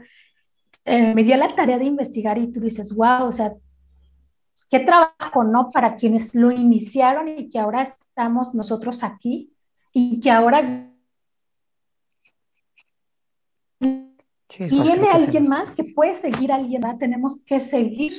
[0.83, 3.53] eh, me dio la tarea de investigar y tú dices, wow, o sea,
[4.69, 5.69] qué trabajo, ¿no?
[5.69, 9.53] Para quienes lo iniciaron y que ahora estamos nosotros aquí
[9.93, 10.90] y que ahora
[14.57, 16.97] viene alguien más que puede seguir a alguien más.
[16.97, 18.13] Tenemos que seguir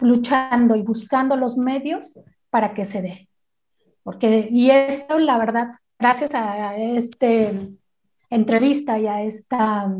[0.00, 2.18] luchando y buscando los medios
[2.50, 3.28] para que se dé.
[4.02, 7.76] Porque, y esto, la verdad, gracias a este
[8.30, 9.92] entrevista y a esta,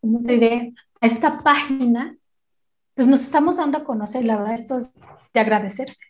[0.00, 0.72] ¿cómo diré?
[1.00, 2.16] A esta página,
[2.94, 4.92] pues nos estamos dando a conocer, la verdad, esto es
[5.32, 6.06] de agradecerse.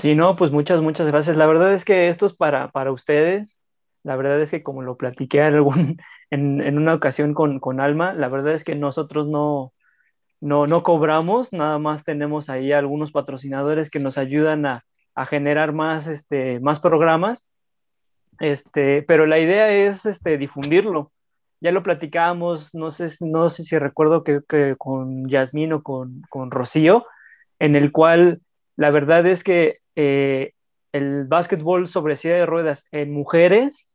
[0.00, 1.36] Sí, no, pues muchas, muchas gracias.
[1.36, 3.55] La verdad es que esto es para, para ustedes.
[4.06, 5.98] La verdad es que como lo platiqué en, algún,
[6.30, 9.72] en, en una ocasión con, con, Alma, la verdad es que nosotros no,
[10.40, 14.84] no, no cobramos, nada más tenemos ahí algunos patrocinadores que nos ayudan a,
[15.16, 17.48] a generar más, este, más programas,
[18.38, 21.10] este, pero la idea es este, difundirlo.
[21.60, 26.22] Ya lo platicábamos, no sé, no sé si recuerdo que, que con Yasmín o con,
[26.30, 27.06] con Rocío,
[27.58, 28.40] en el cual
[28.76, 30.52] la verdad es que eh,
[30.92, 33.86] el básquetbol sobre silla de ruedas en mujeres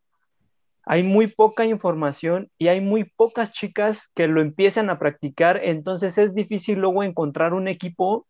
[0.86, 6.18] hay muy poca información y hay muy pocas chicas que lo empiezan a practicar, entonces
[6.18, 8.26] es difícil luego encontrar un equipo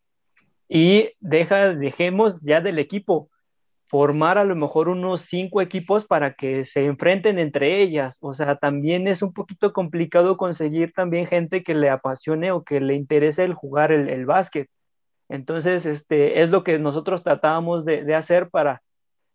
[0.68, 3.30] y deja, dejemos ya del equipo,
[3.88, 8.16] formar a lo mejor unos cinco equipos para que se enfrenten entre ellas.
[8.22, 12.80] O sea, también es un poquito complicado conseguir también gente que le apasione o que
[12.80, 14.68] le interese el jugar el, básquet.
[15.28, 18.82] Entonces, este, es lo que nosotros tratábamos de hacer para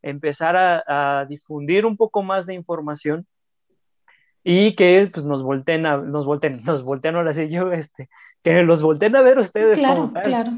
[0.01, 0.83] empezar a,
[1.21, 3.25] a, difundir un poco más de información
[4.43, 8.09] y que pues, nos volteen, a, nos volteen, nos volteen ahora sí yo, este,
[8.43, 9.77] que los volteen a ver ustedes.
[9.77, 10.51] Claro, claro.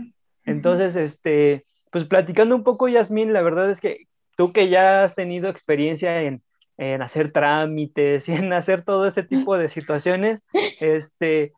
[0.46, 5.16] Entonces, este, pues platicando un poco, Yasmín, la verdad es que tú que ya has
[5.16, 6.42] tenido experiencia en,
[6.78, 10.44] en hacer trámites y en hacer todo ese tipo de situaciones,
[10.80, 11.54] este,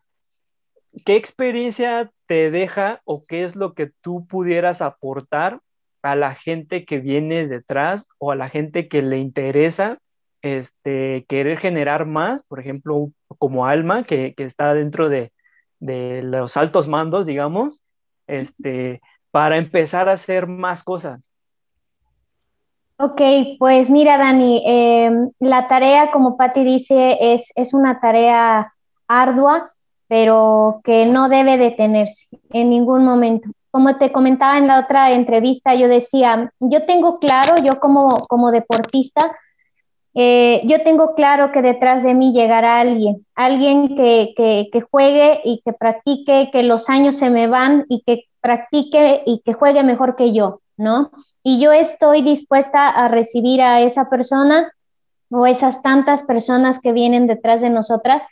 [1.04, 5.60] ¿qué experiencia te deja o qué es lo que tú pudieras aportar
[6.02, 9.98] a la gente que viene detrás o a la gente que le interesa
[10.42, 15.32] este, querer generar más, por ejemplo, como Alma, que, que está dentro de,
[15.78, 17.80] de, los altos mandos, digamos,
[18.26, 19.00] este,
[19.30, 21.22] para empezar a hacer más cosas?
[22.96, 23.20] Ok,
[23.58, 28.72] pues mira, Dani, eh, la tarea, como Patti dice, es, es una tarea
[29.08, 29.72] ardua,
[30.08, 33.48] pero que no debe detenerse en ningún momento.
[33.72, 38.52] Como te comentaba en la otra entrevista, yo decía, yo tengo claro, yo como, como
[38.52, 39.34] deportista,
[40.14, 45.40] eh, yo tengo claro que detrás de mí llegará alguien, alguien que, que, que, juegue
[45.42, 49.82] y que practique, que los años se me van y que practique y que juegue
[49.82, 51.10] mejor que yo, ¿no?
[51.42, 54.70] Y yo estoy dispuesta a recibir a esa persona
[55.30, 58.22] o esas tantas personas que vienen detrás de nosotras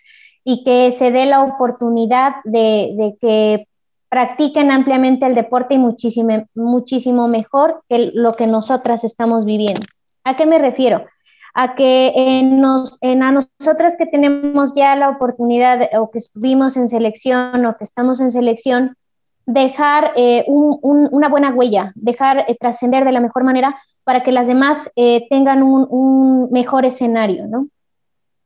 [0.44, 3.68] y que se dé la oportunidad de, de que
[4.10, 9.82] practiquen ampliamente el deporte y muchísimo, muchísimo mejor que lo que nosotras estamos viviendo.
[10.24, 11.06] ¿A qué me refiero?
[11.54, 16.88] A que en, nos, a nosotras que tenemos ya la oportunidad o que estuvimos en
[16.88, 18.96] selección o que estamos en selección,
[19.46, 24.24] dejar eh, un, un, una buena huella, dejar eh, trascender de la mejor manera para
[24.24, 27.68] que las demás eh, tengan un, un, mejor escenario, ¿no?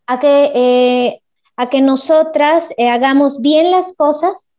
[0.06, 1.22] A que,
[1.56, 4.50] a que nosotras hagamos bien las cosas,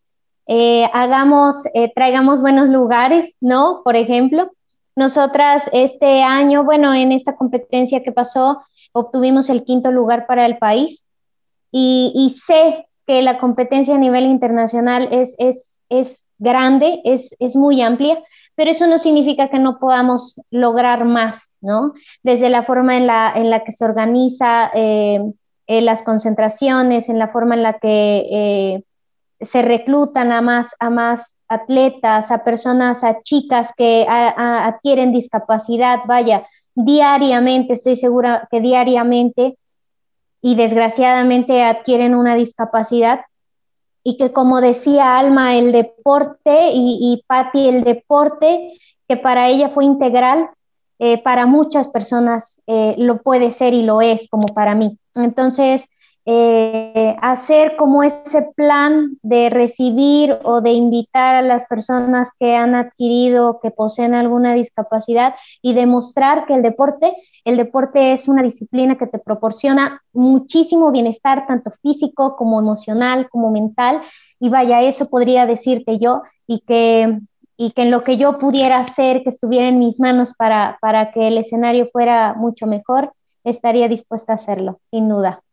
[0.94, 1.64] hagamos,
[1.96, 3.82] traigamos buenos lugares, ¿no?
[3.84, 4.52] Por ejemplo,
[4.96, 8.62] nosotras este año, bueno, en esta competencia que pasó,
[8.94, 11.06] obtuvimos el quinto lugar para el país
[11.72, 17.56] y, y sé que la competencia a nivel internacional es, es, es grande, es, es
[17.56, 18.24] muy amplia,
[18.56, 21.94] pero eso no significa que no podamos lograr más, ¿no?
[22.24, 25.20] Desde la forma en la, en la que se organiza eh,
[25.68, 28.84] eh, las concentraciones, en la forma en la que eh,
[29.40, 36.46] se reclutan a más, a más atletas, a personas, a chicas que adquieren discapacidad, vaya,
[36.74, 39.58] diariamente, estoy segura que diariamente
[40.42, 43.22] y desgraciadamente adquieren una discapacidad,
[44.04, 47.24] y que como decía Alma, el deporte y,
[47.54, 48.78] y el deporte,
[49.08, 50.50] que para ella fue integral,
[51.00, 54.98] eh, para muchas personas eh, lo puede ser y lo es como para mí.
[55.16, 55.90] Entonces,
[56.28, 62.74] eh, hacer como ese plan de recibir o de invitar a las personas que han
[62.74, 68.98] adquirido, que poseen alguna discapacidad y demostrar que el deporte, el deporte es una disciplina
[68.98, 74.02] que te proporciona muchísimo bienestar, tanto físico como emocional, como mental.
[74.40, 77.20] Y vaya, eso podría decirte yo y que,
[77.56, 81.12] y que en lo que yo pudiera hacer, que estuviera en mis manos para, para
[81.12, 83.14] que el escenario fuera mucho mejor,
[83.44, 85.45] estaría dispuesta a hacerlo, sin duda.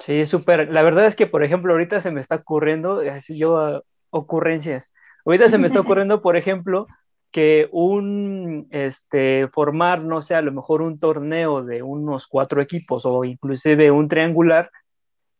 [0.00, 0.72] Sí, súper.
[0.72, 4.90] La verdad es que, por ejemplo, ahorita se me está ocurriendo, así yo, ah, ocurrencias.
[5.24, 6.86] Ahorita se me está ocurriendo, por ejemplo,
[7.30, 13.04] que un, este, formar, no sé, a lo mejor un torneo de unos cuatro equipos
[13.04, 14.70] o inclusive un triangular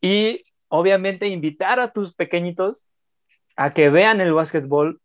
[0.01, 2.89] y obviamente invitar a tus pequeñitos
[3.57, 5.01] a que vean el básquetbol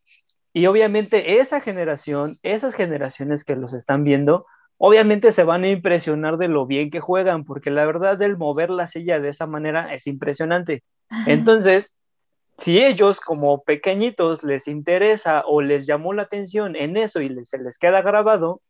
[0.51, 4.47] y obviamente esa generación, esas generaciones que los están viendo,
[4.79, 8.71] obviamente se van a impresionar de lo bien que juegan, porque la verdad el mover
[8.71, 10.83] la silla de esa manera es impresionante.
[11.27, 11.97] Entonces,
[12.57, 17.59] si ellos como pequeñitos les interesa o les llamó la atención en eso y se
[17.59, 18.61] les queda grabado,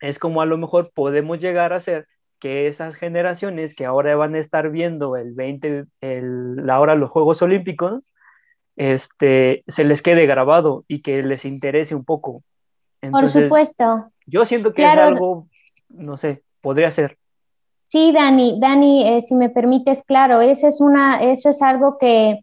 [0.00, 2.06] es como a lo mejor podemos llegar a hacer
[2.38, 7.40] que esas generaciones que ahora van a estar viendo el 20, el, ahora los Juegos
[7.40, 8.12] Olímpicos,
[8.76, 12.42] este, se les quede grabado y que les interese un poco.
[13.10, 14.11] Por supuesto.
[14.26, 15.48] Yo siento que es algo,
[15.88, 17.18] no sé, podría ser.
[17.88, 22.42] Sí, Dani, Dani, eh, si me permites, claro, eso es, una, eso es algo que,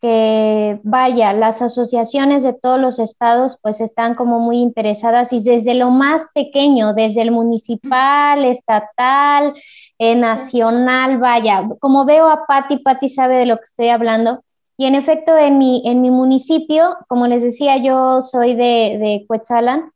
[0.00, 5.74] que, vaya, las asociaciones de todos los estados pues están como muy interesadas y desde
[5.74, 9.54] lo más pequeño, desde el municipal, estatal,
[9.98, 14.44] eh, nacional, vaya, como veo a Patti, Patti sabe de lo que estoy hablando.
[14.76, 19.24] Y en efecto, en mi, en mi municipio, como les decía, yo soy de, de
[19.26, 19.90] Cuetzalan,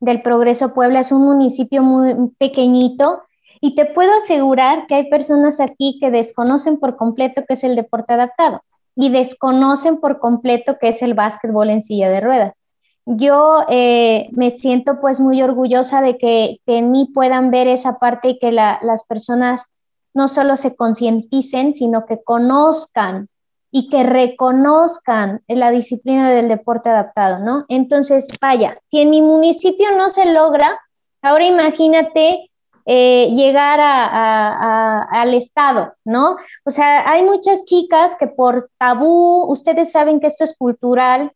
[0.00, 3.22] del Progreso Puebla, es un municipio muy pequeñito
[3.60, 7.76] y te puedo asegurar que hay personas aquí que desconocen por completo qué es el
[7.76, 8.60] deporte adaptado
[8.94, 12.62] y desconocen por completo qué es el básquetbol en silla de ruedas.
[13.04, 18.30] Yo eh, me siento pues muy orgullosa de que, en mí puedan ver esa parte
[18.30, 19.64] y que las personas
[20.12, 23.28] no solo se concienticen, sino que conozcan
[23.70, 27.64] y que reconozcan la disciplina del deporte adaptado, ¿no?
[27.68, 30.80] Entonces, vaya, si en mi municipio no se logra,
[31.22, 32.50] ahora imagínate
[32.88, 36.36] eh, llegar al Estado, ¿no?
[36.64, 41.32] O sea, hay muchas chicas que por tabú, ustedes saben que esto es cultural,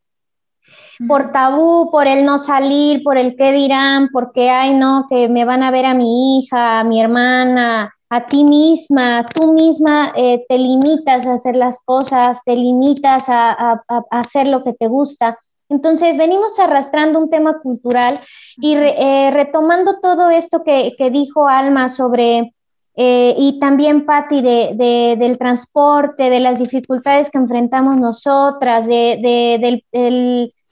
[1.08, 5.44] por tabú, por el no salir, por el qué dirán, porque, ay, no, que me
[5.44, 10.44] van a ver a mi hija, a mi hermana, a ti misma, tú misma eh,
[10.48, 15.38] te limitas a hacer las cosas, te limitas a hacer lo que te gusta.
[15.70, 18.20] Entonces, venimos arrastrando un tema cultural
[18.56, 22.52] y eh, retomando todo esto que, dijo Alma sobre,
[22.96, 29.84] eh, y también Patti, de, del transporte, de las dificultades que enfrentamos nosotras, de,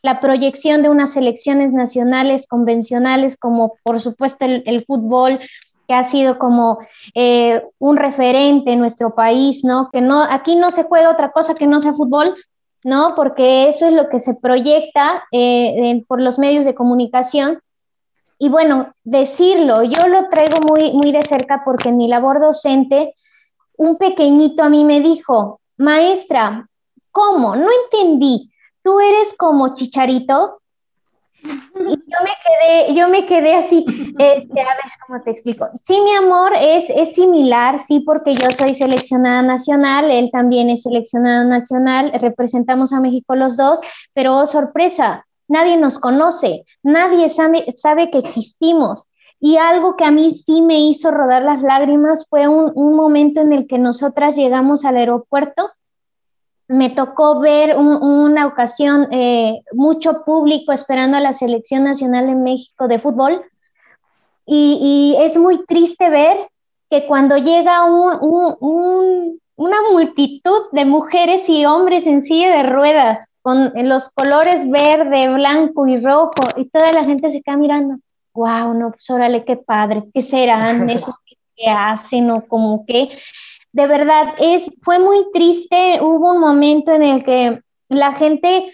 [0.03, 5.39] la proyección de unas elecciones nacionales convencionales, como por supuesto el, fútbol,
[5.89, 6.79] que ha sido como
[7.15, 9.89] eh, un referente en nuestro país, ¿no?
[9.91, 12.35] Que no, aquí no se juega otra cosa que no sea fútbol,
[12.85, 13.15] ¿no?
[13.17, 17.61] Porque eso es lo que se proyecta eh, por los medios de comunicación.
[18.39, 23.15] Y bueno, decirlo, yo lo traigo muy, muy de cerca porque en mi labor docente,
[23.79, 26.69] un pequeñito a mí me dijo, maestra,
[27.11, 27.57] ¿cómo?
[27.57, 28.53] No entendí.
[28.83, 30.58] ¿Tú eres como chicharito?
[31.49, 33.85] Yo me quedé, yo me quedé así,
[34.19, 35.69] este, a ver cómo te explico.
[35.87, 40.83] Sí, mi amor, es, es similar, sí, porque yo soy seleccionada nacional, él también es
[40.83, 43.79] seleccionado nacional, representamos a México los dos,
[44.13, 49.05] pero oh, sorpresa, nadie nos conoce, nadie sabe, sabe que existimos.
[49.41, 53.41] Y algo que a mí sí me hizo rodar las lágrimas fue un, un momento
[53.41, 55.71] en el que nosotras llegamos al aeropuerto
[56.69, 62.89] me tocó ver una ocasión eh, mucho público esperando a la selección nacional de México
[62.89, 63.43] de fútbol.
[64.45, 66.49] Y, es muy triste ver
[66.91, 73.73] que cuando llega un, una multitud de mujeres y hombres en silla de ruedas con
[73.75, 77.97] los colores verde, blanco y rojo y toda la gente se queda mirando,
[78.35, 81.17] wow, no, pues órale, qué padre, ¿qué serán esos
[81.57, 83.11] que hacen o como que
[83.73, 86.01] de verdad, es, fue muy triste.
[86.01, 88.73] Hubo un momento en el que la gente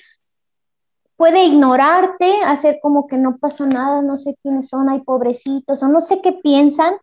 [1.16, 5.88] puede ignorarte, hacer como que no pasa nada, no sé quiénes son, hay pobrecitos, o
[5.88, 6.94] no sé qué piensan,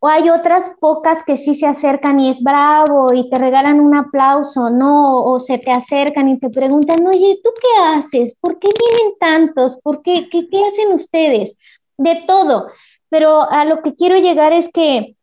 [0.00, 3.96] o hay otras pocas que sí se acercan y es bravo y te regalan un
[3.96, 5.24] aplauso, ¿no?
[5.24, 8.36] O se te acercan y te preguntan, oye, ¿tú qué haces?
[8.40, 9.78] ¿Por qué vienen tantos?
[9.82, 10.28] ¿Por qué?
[10.30, 11.56] ¿Qué, qué hacen ustedes?
[11.96, 12.68] De todo.
[13.10, 15.16] Pero a lo que quiero llegar es que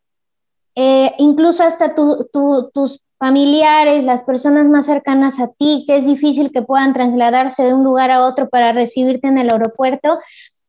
[0.75, 6.61] eh, incluso hasta tus familiares, las personas más cercanas a ti, que es difícil que
[6.61, 10.19] puedan trasladarse de un lugar a otro para recibirte en el aeropuerto.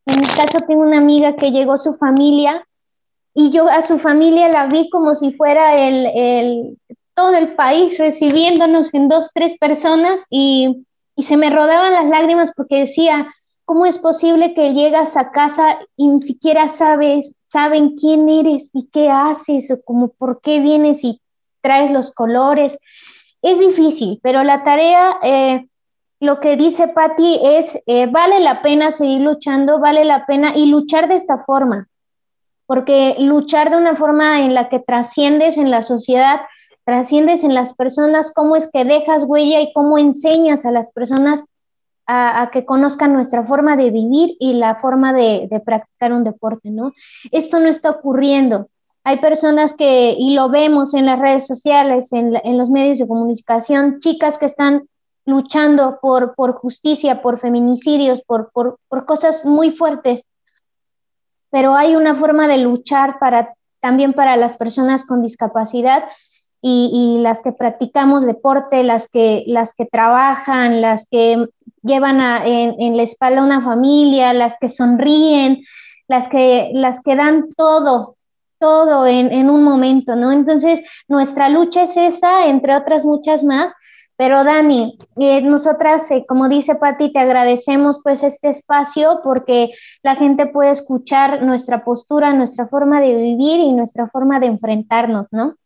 [0.07, 2.65] En mi caso tengo una amiga que llegó su familia
[3.35, 6.79] y yo a su familia la vi como si fuera el,
[7.15, 10.87] todo el país recibiéndonos en dos, tres personas y,
[11.17, 13.35] y se me rodaban las lágrimas porque decía,
[13.65, 18.89] ¿cómo es posible que llegas a casa y ni siquiera sabes saben quién eres y
[18.93, 21.21] qué haces o como por qué vienes y
[21.55, 22.79] distraes los colores.
[23.43, 25.69] Es difícil, pero la tarea, eh,
[26.21, 30.67] lo que dice Patti es, eh, vale la pena seguir luchando, vale la pena y
[30.67, 31.89] luchar de esta forma,
[32.67, 36.41] porque luchar de una forma en la que trasciendes en la sociedad,
[36.85, 41.45] trasciendes en las personas, cómo es que dejas huella y cómo enseñas a las personas
[42.07, 46.93] a, que conozcan nuestra forma de vivir y la forma de, practicar un deporte, ¿no?
[47.33, 48.69] Esto no está ocurriendo.
[49.05, 54.01] Hay personas que, y lo vemos en las redes sociales, en, los medios de comunicación,
[54.01, 54.89] chicas que están
[55.25, 60.23] luchando por, por justicia, por feminicidios, por, por, por cosas muy fuertes,
[61.51, 66.05] pero hay una forma de luchar para, también para las personas con discapacidad
[66.61, 71.49] y, las que practicamos deporte, las que, las que trabajan, las que
[71.87, 75.63] llevan en, la espalda una familia, las que sonríen,
[76.09, 78.17] las que, las que dan todo,
[78.59, 80.33] todo en, un momento, ¿no?
[80.33, 83.73] Entonces, nuestra lucha es esa, entre otras muchas más.
[84.19, 89.73] Pero Dani, eh, nosotras, eh, como dice Patti, te agradecemos pues este espacio porque
[90.03, 95.27] la gente puede escuchar nuestra postura, nuestra forma de vivir y nuestra forma de enfrentarnos,
[95.33, 95.57] ¿no?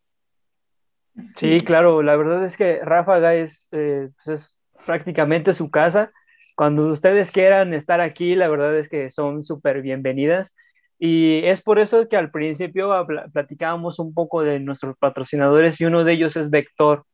[1.23, 6.13] Sí, claro, la verdad es que Ráfaga es, eh, pues es prácticamente su casa.
[6.57, 10.55] Cuando ustedes quieran estar aquí, la verdad es que son súper bienvenidas.
[10.99, 16.05] Y es por eso que al principio platicábamos un poco de nuestros patrocinadores y uno
[16.05, 17.05] de ellos es Vector,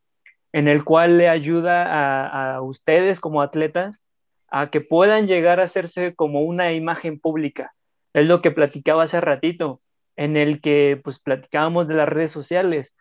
[0.53, 4.03] en el cual le ayuda a, ustedes como atletas
[4.49, 7.73] a que puedan llegar a hacerse como una imagen pública.
[8.13, 9.81] Es lo que platicaba hace ratito,
[10.17, 12.97] en el que pues platicábamos de las redes sociales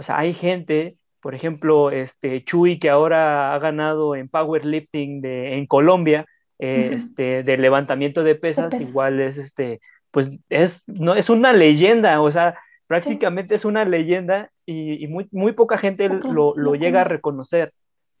[0.00, 5.54] o sea, hay gente, por ejemplo, este Chuy, que ahora ha ganado en powerlifting de,
[5.54, 6.26] en Colombia,
[6.58, 12.30] este, de levantamiento de pesas, igual es este, pues es, no, es una leyenda, o
[12.30, 17.72] sea, prácticamente es una leyenda y, muy, muy poca gente lo, lo llega a reconocer.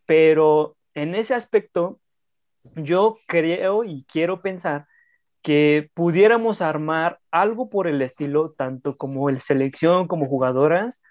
[0.06, 1.98] Pero en ese aspecto,
[2.76, 4.86] yo creo y quiero pensar
[5.42, 11.02] que pudiéramos armar algo por el estilo, tanto como el selección como jugadoras,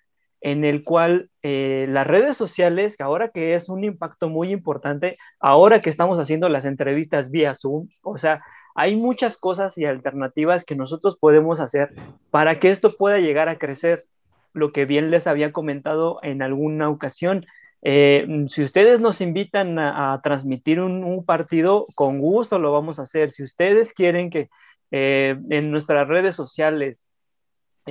[0.42, 5.80] en el cual eh, las redes sociales, ahora que es un impacto muy importante, ahora
[5.82, 8.42] que estamos haciendo las entrevistas vía Zoom, o sea,
[8.76, 11.94] hay muchas cosas y alternativas que nosotros podemos hacer
[12.32, 14.06] para que esto pueda llegar a crecer.
[14.54, 17.46] Lo que bien les había comentado en alguna ocasión,
[17.82, 23.32] eh, si ustedes nos invitan a, transmitir un, partido, con gusto lo vamos a hacer.
[23.32, 24.50] Si ustedes quieren que
[24.92, 27.08] eh, en nuestras redes sociales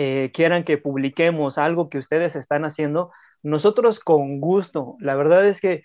[0.01, 3.11] eh, quieran que publiquemos algo que ustedes están haciendo,
[3.43, 4.95] nosotros con gusto.
[5.01, 5.83] La verdad es que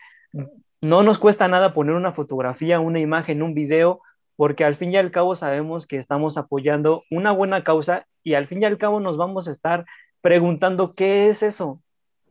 [0.82, 4.02] no nos cuesta nada poner una fotografía, una imagen, un video,
[4.36, 8.46] porque al fin y al cabo sabemos que estamos apoyando una buena causa y al
[8.46, 9.84] fin y al cabo nos vamos a estar
[10.22, 11.82] preguntando qué es eso.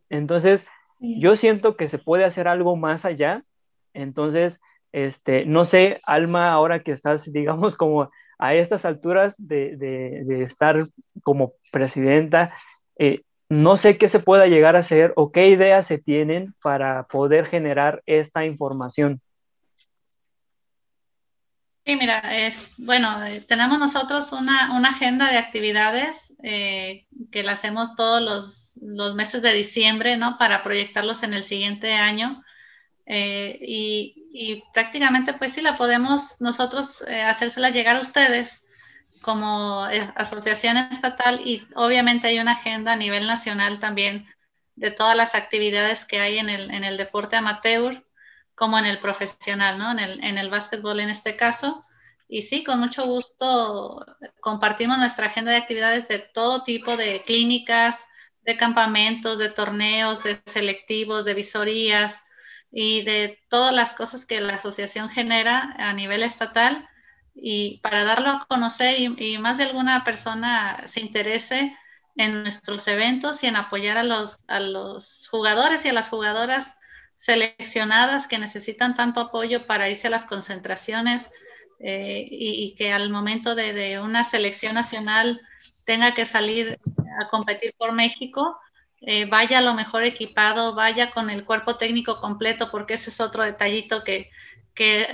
[0.09, 0.69] Entonces,
[1.01, 3.43] yo siento que se puede hacer algo más allá.
[3.93, 4.61] Entonces,
[4.93, 8.13] este, no sé, Alma, ahora que estás, digamos, como
[8.43, 10.89] a estas alturas de, estar
[11.23, 12.53] como presidenta,
[12.99, 17.05] eh, no sé qué se pueda llegar a hacer o qué ideas se tienen para
[17.05, 19.21] poder generar esta información.
[21.87, 27.95] Sí, mira, es bueno, eh, tenemos nosotros una, agenda de actividades eh, que la hacemos
[27.95, 30.37] todos los, los, meses de diciembre, ¿no?
[30.37, 32.43] Para proyectarlos en el siguiente año.
[33.07, 38.65] Eh, y, prácticamente pues sí la podemos nosotros eh, hacérsela llegar a ustedes
[39.21, 44.27] como eh, asociación estatal y obviamente hay una agenda a nivel nacional también
[44.77, 48.05] de todas las actividades que hay en el, en el deporte amateur
[48.55, 49.91] como en el profesional, ¿no?
[49.93, 51.85] En el, en el básquetbol en este caso.
[52.29, 54.05] Y sí, con mucho gusto
[54.41, 58.07] compartimos nuestra agenda de actividades de todo tipo de clínicas,
[58.43, 62.23] de campamentos, de torneos, de selectivos, de visorías,
[62.73, 66.89] y de todas las cosas que la asociación genera a nivel estatal
[67.35, 71.77] y para darlo a conocer y, más de alguna persona se interese
[72.17, 76.77] en nuestros eventos y en apoyar a los, a los jugadores y a las jugadoras
[77.15, 81.31] seleccionadas que necesitan tanto apoyo para irse a las concentraciones
[81.79, 85.41] eh, y, que al momento de, de, una selección nacional
[85.85, 86.79] tenga que salir
[87.21, 88.57] a competir por México,
[89.05, 93.43] eh, vaya lo mejor equipado, vaya con el cuerpo técnico completo, porque ese es otro
[93.43, 94.31] detallito que,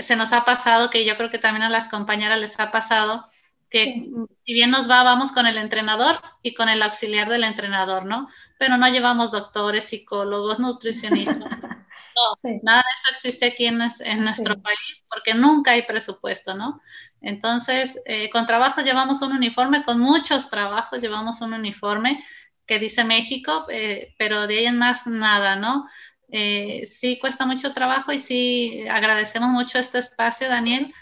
[0.01, 3.27] se nos ha pasado, que yo creo que también a las compañeras les ha pasado,
[3.71, 4.03] que
[4.47, 8.29] si bien nos va, vamos con el entrenador y con el auxiliar del entrenador, ¿no?
[8.59, 11.39] Pero no llevamos doctores, psicólogos, nutricionistas.
[12.19, 16.81] No, nada de eso existe aquí en, nuestro país porque nunca hay presupuesto, ¿no?
[17.21, 22.21] Entonces, eh, con trabajos llevamos un uniforme, con muchos trabajos llevamos un uniforme
[22.69, 25.89] que dice México, eh, pero de ahí en más nada, ¿no?
[26.31, 30.93] Eh, sí cuesta mucho trabajo y sí agradecemos mucho este espacio, Daniel,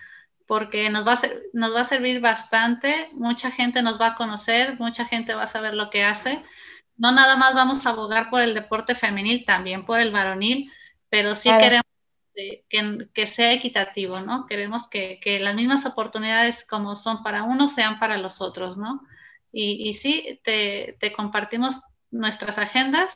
[0.47, 1.21] porque nos va, a
[1.53, 5.49] nos va a servir bastante, mucha gente nos va a conocer, mucha gente va a
[5.49, 6.43] saber lo que hace.
[6.97, 10.71] No nada más vamos a abogar por el deporte femenil, también por el varonil,
[11.11, 11.83] pero sí queremos
[13.13, 14.47] que, sea equitativo, ¿no?
[14.47, 19.03] Queremos que, las mismas oportunidades como son para unos sean para los otros, ¿no?
[19.59, 21.81] Y, y sí, te, te, compartimos
[22.11, 23.15] nuestras agendas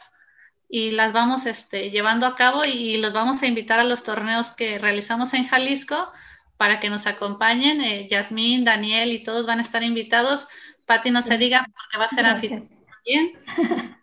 [0.70, 4.50] y las vamos este, llevando a cabo y los vamos a invitar a los torneos
[4.50, 6.10] que realizamos en Jalisco
[6.56, 7.82] para que nos acompañen.
[7.82, 10.48] Eh, Yasmín, Daniel y todos van a estar invitados.
[10.86, 13.32] Pati no se diga porque va a ser anfitrión también.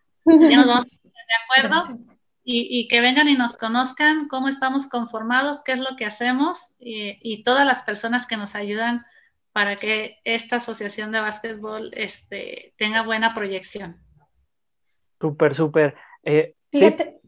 [0.52, 1.98] Ya nos vamos a poner de acuerdo.
[2.44, 7.44] Y, que vengan y nos conozcan cómo estamos conformados, qué es lo que hacemos y,
[7.44, 9.06] todas las personas que nos ayudan
[9.58, 14.00] para que esta asociación de básquetbol este, tenga buena proyección.
[15.20, 15.96] Súper, súper.
[16.22, 17.20] Eh, Fíjate,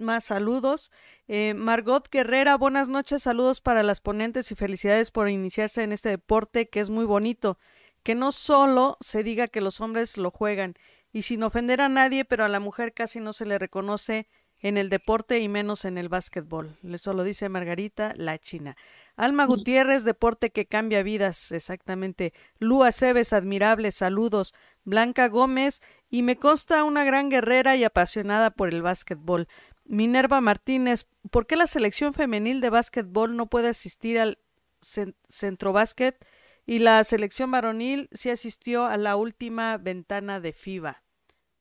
[0.00, 0.90] más saludos.
[1.28, 6.08] Eh, Margot Guerrera, buenas noches, saludos para las ponentes y felicidades por iniciarse en este
[6.08, 7.56] deporte que es muy bonito.
[8.02, 10.74] Que no solo se diga que los hombres lo juegan,
[11.12, 14.26] y sin ofender a nadie, pero a la mujer casi no se le reconoce
[14.58, 16.76] en el deporte y menos en el básquetbol.
[16.82, 18.76] Eso lo dice Margarita, la china.
[19.16, 22.34] Alma Gutiérrez, deporte que cambia vidas, exactamente.
[22.58, 24.54] Lua Cebes, admirable, saludos.
[24.84, 29.48] Blanca Gómez, y me consta una gran guerrera y apasionada por el básquetbol.
[29.84, 34.38] Minerva Martínez, ¿por qué la selección femenil de básquetbol no puede asistir al
[34.80, 36.16] centro básquet
[36.64, 41.02] y la selección varonil sí asistió a la última ventana de FIBA?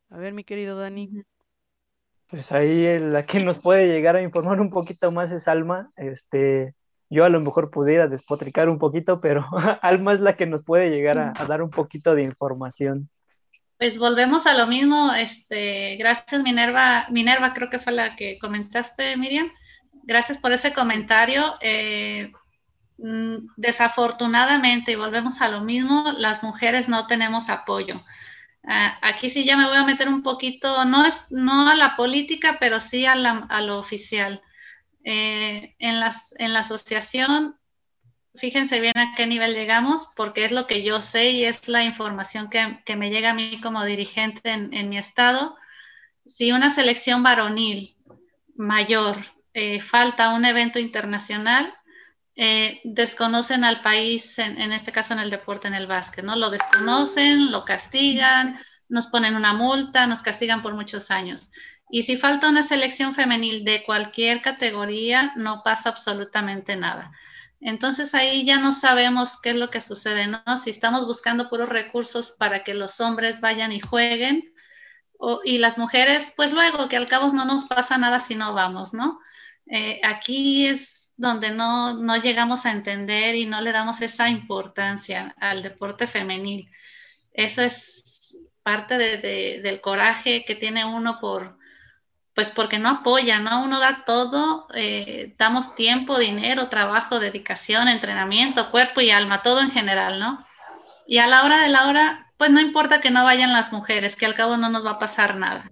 [0.10, 1.24] A ver, mi querido Dani.
[2.30, 5.92] Pues ahí la que nos puede llegar a informar un poquito más es Alma.
[5.96, 6.74] Este,
[7.10, 9.46] yo a lo mejor pudiera despotricar un poquito, pero
[9.82, 13.10] Alma es la que nos puede llegar a dar un poquito de información.
[13.78, 19.18] Pues volvemos a lo mismo, este, gracias Minerva, Minerva creo que fue la que comentaste,
[19.18, 19.52] Miriam.
[20.04, 21.56] Gracias por ese comentario.
[21.60, 22.32] Eh,
[22.98, 28.02] mm, desafortunadamente, y volvemos a lo mismo, las mujeres no tenemos apoyo.
[28.64, 31.98] Ah, aquí sí ya me voy a meter un poquito, no es no a la
[31.98, 34.42] política, pero sí a, la, a lo oficial.
[35.08, 37.56] Eh, en, las, en la asociación
[38.36, 41.84] fíjense bien a qué nivel llegamos, porque es lo que yo sé y es la
[41.84, 45.56] información que, me llega a mí como dirigente en, mi estado.
[46.26, 47.96] Si una selección varonil
[48.56, 49.18] mayor
[49.54, 51.74] eh, falta un evento internacional,
[52.36, 56.36] eh, desconocen al país, en, en, este caso en el deporte, en el básquet, ¿no?
[56.36, 61.50] Lo desconocen, lo castigan, nos ponen una multa, nos castigan por muchos años.
[61.90, 67.12] Y si falta una selección femenil de cualquier categoría, no pasa absolutamente nada.
[67.62, 70.42] Entonces ahí ya no sabemos qué es lo que sucede, ¿no?
[70.58, 74.54] Si estamos buscando puros recursos para que los hombres vayan y jueguen,
[75.44, 78.94] y las mujeres, pues luego, que al cabo no nos pasa nada si no vamos,
[78.94, 79.20] ¿no?
[79.68, 85.34] Eh, aquí es donde no, no, llegamos a entender y no le damos esa importancia
[85.40, 86.70] al deporte femenil.
[87.34, 91.58] Eso es parte del coraje que tiene uno por,
[92.36, 93.64] pues porque no apoya, ¿no?
[93.64, 99.72] Uno da todo, eh, damos tiempo, dinero, trabajo, dedicación, entrenamiento, cuerpo y alma, todo en
[99.72, 100.44] general, ¿no?
[101.08, 104.18] Y a la hora de la hora, pues no importa que no vayan las mujeres,
[104.18, 105.72] que al cabo no nos va a pasar nada.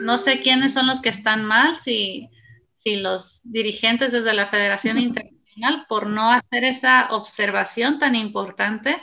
[0.00, 2.30] No sé quiénes son los que están mal, si,
[2.74, 8.96] si los dirigentes desde la Federación Internacional por no hacer esa observación tan importante,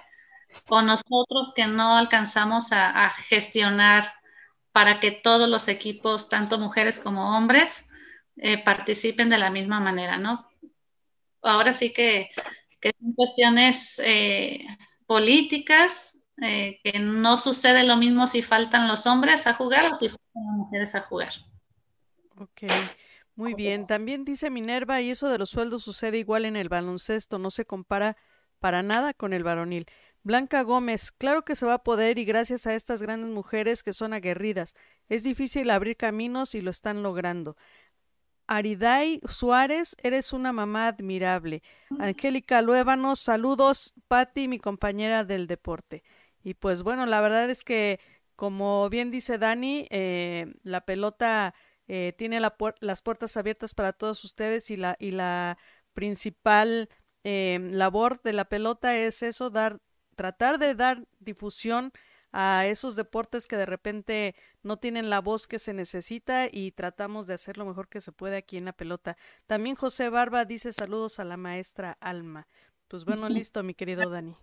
[0.69, 4.11] o nosotros que no alcanzamos a, a gestionar
[4.75, 7.85] para que todos los equipos, tanto mujeres como hombres,
[8.35, 10.49] eh, participen de la misma manera, ¿no?
[11.41, 12.29] Ahora sí que,
[12.99, 14.67] son cuestiones eh,
[15.07, 20.09] políticas, eh, que no sucede lo mismo si faltan los hombres a jugar o si
[20.09, 21.31] faltan las mujeres a jugar.
[22.35, 22.63] Ok,
[23.35, 23.87] muy bien.
[23.87, 27.63] También dice Minerva, y eso de los sueldos sucede igual en el baloncesto, no se
[27.63, 28.17] compara
[28.59, 29.85] para nada con el varonil.
[30.25, 33.93] Blanca Gómez, claro que se va a poder y gracias a estas grandes mujeres que
[33.93, 34.73] son aguerridas.
[35.07, 37.55] Es difícil abrir caminos y lo están logrando.
[38.47, 41.61] Ariday Suárez, eres una mamá admirable.
[41.99, 43.93] Angélica Luévanos, saludos.
[44.07, 46.03] Patti, mi compañera del deporte.
[46.43, 47.99] Y pues bueno, la verdad es que,
[48.35, 51.53] como bien dice Dani, eh, la pelota
[51.87, 55.59] eh, tiene las puertas abiertas para todos ustedes y la, y la
[55.93, 56.89] principal
[57.23, 59.81] eh, labor de la pelota es eso, dar
[60.15, 61.91] tratar de dar difusión
[62.31, 67.27] a esos deportes que de repente no tienen la voz que se necesita y tratamos
[67.27, 69.15] de hacer lo mejor que se puede aquí en la pelota.
[69.47, 72.47] También José Barba dice saludos a la maestra Alma.
[72.89, 74.35] Pues bueno, listo, mi querido Dani.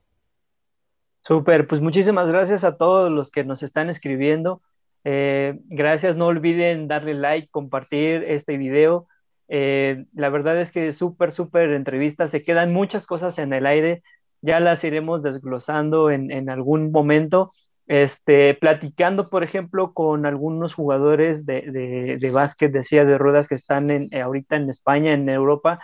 [1.23, 4.63] Súper, pues muchísimas gracias a todos los que nos están escribiendo.
[5.05, 9.07] Eh, gracias, no olviden darle like, compartir este video.
[9.49, 14.03] Eh, la verdad es que súper, súper entrevista, se quedan muchas cosas en el aire,
[14.43, 17.53] ya las iremos desglosando en, en algún momento.
[17.89, 23.49] Este, platicando, por ejemplo, con algunos jugadores de, de, de básquet de silla de ruedas
[23.49, 25.81] que están en, eh, ahorita en España, en Europa,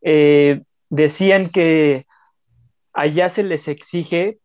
[0.00, 2.06] eh, decían que
[2.92, 4.38] allá se les exige,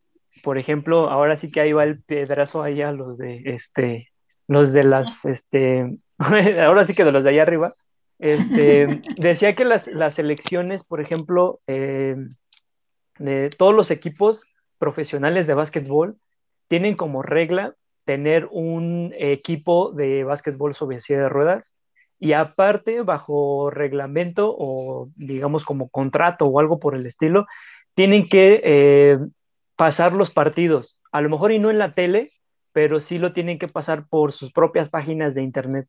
[0.44, 4.10] por ejemplo, ahora sí que ahí va el pedazo allá los de este,
[4.48, 7.74] los de las, este, ahora sí que de los de allá arriba,
[8.20, 12.16] este, decía que las, las elecciones, por ejemplo, eh,
[13.58, 14.44] todos los equipos
[14.78, 16.18] profesionales de básquetbol
[16.68, 17.76] tienen como regla
[18.06, 21.76] tener un equipo de básquetbol sobre silla de ruedas
[22.20, 27.46] y aparte, bajo reglamento o digamos como contrato o algo por el estilo,
[27.94, 29.20] tienen que eh,
[29.76, 32.32] pasar los partidos, a lo mejor y no en la tele,
[32.72, 35.88] pero sí lo tienen que pasar por sus propias páginas de internet.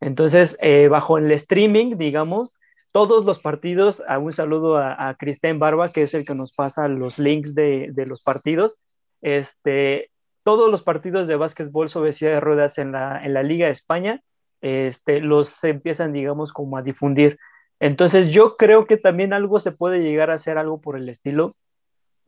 [0.00, 2.56] Entonces, eh, bajo el streaming, digamos,
[2.94, 6.86] todos los partidos, un saludo a, a Cristian Barba, que es el que nos pasa
[6.86, 8.78] los links de, de, los partidos,
[9.20, 10.12] este,
[10.44, 13.72] todos los partidos de básquetbol sobre silla de ruedas en la, en la Liga de
[13.72, 14.22] España,
[14.60, 17.36] este, los empiezan, digamos, como a difundir.
[17.80, 21.56] Entonces, yo creo que también algo se puede llegar a hacer algo por el estilo.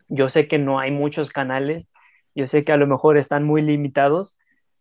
[0.08, 1.86] Yo sé que no hay muchos canales,
[2.34, 4.36] yo sé que a lo mejor están muy limitados,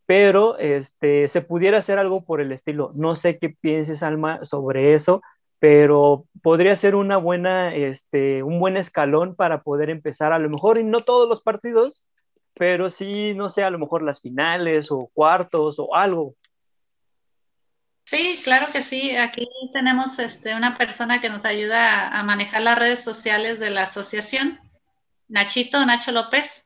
[0.08, 2.92] pero este, se pudiera hacer algo por el estilo.
[2.96, 5.22] No sé qué pienses, Alma, sobre eso,
[5.66, 10.78] pero podría ser una buena, este, un buen escalón para poder empezar, a lo mejor,
[10.78, 12.06] y no todos los partidos,
[12.54, 16.36] pero sí, no sé, a lo mejor las finales o cuartos o algo.
[18.04, 19.16] Sí, claro que sí.
[19.16, 23.72] Aquí tenemos este, una persona que nos ayuda a, a manejar las redes sociales de
[23.72, 24.60] la asociación,
[25.28, 26.65] Nachito, Nacho López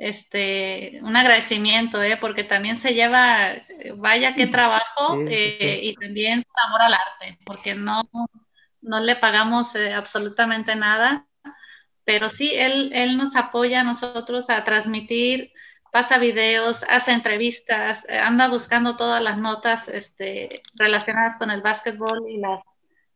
[0.00, 2.16] este, un agradecimiento, ¿eh?
[2.18, 3.52] porque también se lleva,
[3.96, 8.08] vaya qué trabajo, sí, sí, eh, y también amor al arte, porque no,
[8.80, 11.26] no le pagamos eh, absolutamente nada,
[12.04, 15.52] pero sí, él, él nos apoya a nosotros a transmitir,
[15.92, 22.26] pasa videos, hace entrevistas, eh, anda buscando todas las notas este, relacionadas con el básquetbol
[22.26, 22.62] y las,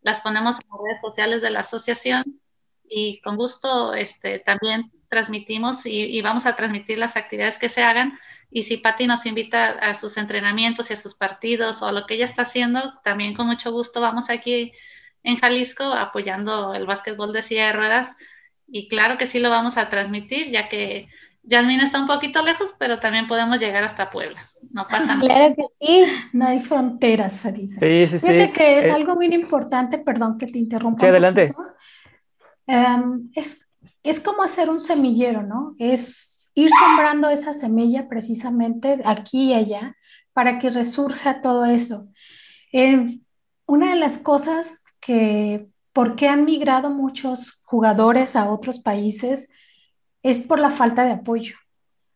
[0.02, 2.43] las ponemos en las redes sociales de la asociación
[2.89, 7.82] y con gusto este, también transmitimos y, y, vamos a transmitir las actividades que se
[7.82, 8.19] hagan.
[8.51, 12.06] Y si Patti nos invita a sus entrenamientos y a sus partidos o a lo
[12.06, 14.73] que ella está haciendo, también con mucho gusto vamos aquí
[15.23, 18.16] en Jalisco apoyando el básquetbol de silla de ruedas.
[18.69, 21.09] Y claro que sí lo vamos a transmitir, ya que
[21.47, 24.40] Yasmin está un poquito lejos, pero también podemos llegar hasta Puebla.
[24.73, 25.20] No pasa nada.
[25.20, 27.81] Claro que sí, no hay fronteras, se dice.
[27.81, 28.52] Sí, sí, Fíjate sí.
[28.52, 31.01] que Eh, algo muy importante, perdón que te interrumpa.
[31.01, 31.48] Sí, adelante.
[31.48, 31.74] poquito,
[32.66, 33.73] em, es,
[34.03, 35.74] es como hacer un semillero, ¿no?
[35.78, 39.97] Es ir sembrando esa semilla precisamente aquí y allá
[40.32, 42.09] para que resurja todo eso.
[42.73, 43.07] Eh,
[43.66, 49.49] una de las cosas que, ¿por qué han migrado muchos jugadores a otros países?
[50.23, 51.57] Es por la falta de apoyo.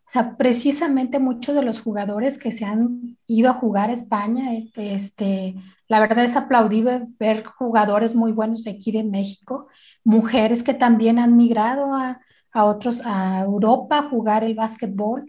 [0.08, 4.54] O sea, precisamente muchos de los jugadores que se han ido a jugar a España,
[4.54, 5.54] este, este,
[5.86, 9.68] la verdad es aplaudible ver jugadores muy buenos aquí de México,
[10.04, 12.22] mujeres que también han migrado a,
[12.52, 15.26] a otros, a Europa a jugar el básquetbol,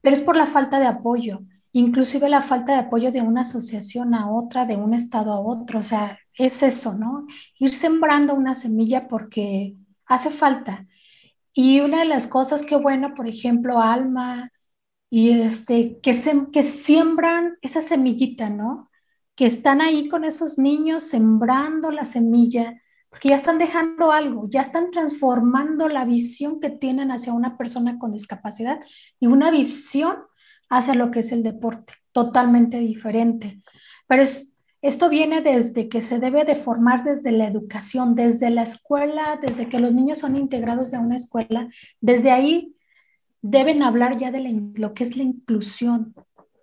[0.00, 1.40] pero es por la falta de apoyo,
[1.72, 5.80] inclusive la falta de apoyo de una asociación a otra, de un estado a otro,
[5.80, 7.26] o sea, es eso, ¿no?
[7.58, 10.86] Ir sembrando una semilla porque hace falta.
[11.54, 14.50] Y una de las cosas que bueno, por ejemplo, Alma,
[15.10, 18.90] y este, que, se, que siembran esa semillita, ¿no?
[19.34, 22.80] Que están ahí con esos niños sembrando la semilla,
[23.10, 27.98] porque ya están dejando algo, ya están transformando la visión que tienen hacia una persona
[27.98, 28.80] con discapacidad
[29.20, 30.16] y una visión
[30.70, 33.60] hacia lo que es el deporte, totalmente diferente.
[34.06, 34.51] Pero es,
[34.82, 39.68] esto viene desde que se debe de formar desde la educación, desde la escuela, desde
[39.68, 41.68] que los niños son integrados a una escuela,
[42.00, 42.74] desde ahí
[43.42, 46.14] deben hablar ya de lo que es la inclusión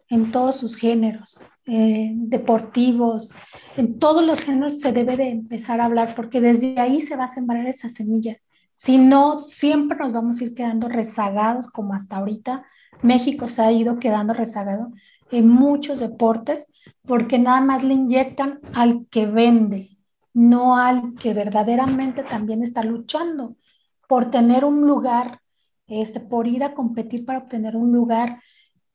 [0.10, 3.32] en todos sus géneros, eh, deportivos,
[3.78, 7.26] en todos los géneros se debe de empezar a hablar porque desde ahí se va
[7.26, 8.38] a sembrar esa semilla.
[8.74, 12.64] Si no, siempre nos vamos a ir quedando rezagados como hasta ahorita.
[13.04, 14.92] México se ha ido quedando rezagado
[15.32, 16.68] en muchos deportes
[17.06, 19.98] porque nada más le inyectan al que vende,
[20.34, 23.56] no al que verdaderamente también está luchando
[24.08, 25.42] por tener un lugar,
[25.88, 28.42] este, por ir a competir para obtener un lugar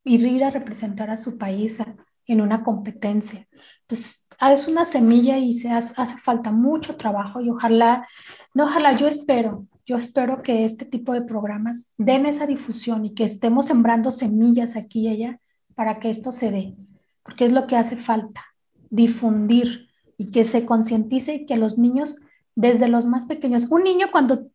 [0.05, 1.83] y ir a representar a su país
[2.27, 3.47] en una competencia.
[3.83, 8.07] Entonces, es una semilla y se hace, hace falta mucho trabajo y ojalá,
[8.53, 13.15] no, ojalá, yo espero yo espero que este tipo de programas den esa difusión y
[13.15, 15.41] que estemos sembrando semillas aquí y allá
[15.75, 16.75] para que esto se dé,
[17.23, 18.45] porque es lo que hace falta,
[18.91, 22.21] difundir y que se concientice y que los niños,
[22.55, 24.49] desde los más pequeños, un niño cuando,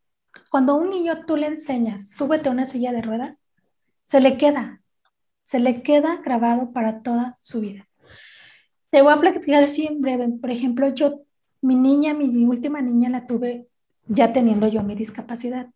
[0.49, 3.41] cuando un niño tú le enseñas, súbete a una silla de ruedas,
[4.05, 4.81] se le queda,
[5.43, 7.87] se le queda grabado para toda su vida.
[8.89, 10.27] Te voy a platicar así en breve.
[10.41, 11.21] Por ejemplo, yo,
[11.61, 13.67] mi niña, mi última niña la tuve
[14.07, 15.67] ya teniendo yo mi discapacidad.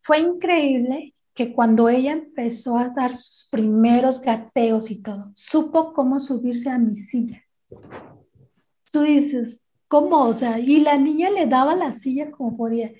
[0.00, 6.20] Fue increíble que cuando ella empezó a dar sus primeros gateos y todo, supo cómo
[6.20, 7.42] subirse a mi silla.
[8.92, 10.24] Tú dices, ¿cómo?
[10.24, 12.92] O sea, y la niña le daba la silla como podía.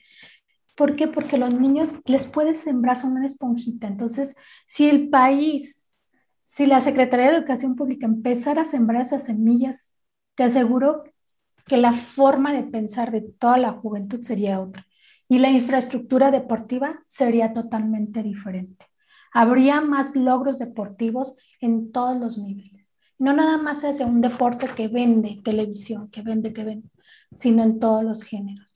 [0.76, 1.08] ¿Por qué?
[1.08, 3.88] Porque los niños les puede sembrar, son una esponjita.
[3.88, 4.36] Entonces,
[4.66, 5.96] si el país,
[6.44, 9.96] si la Secretaría de Educación Pública empezara a sembrar esas semillas,
[10.36, 11.04] te aseguro
[11.66, 14.86] que la forma de pensar de toda la juventud sería otra
[15.30, 18.86] y la infraestructura deportiva sería totalmente diferente.
[19.32, 22.92] Habría más logros deportivos en todos los niveles.
[23.16, 26.88] No nada más hacia un deporte que vende televisión, que vende, que vende,
[27.32, 28.74] sino en todos los géneros.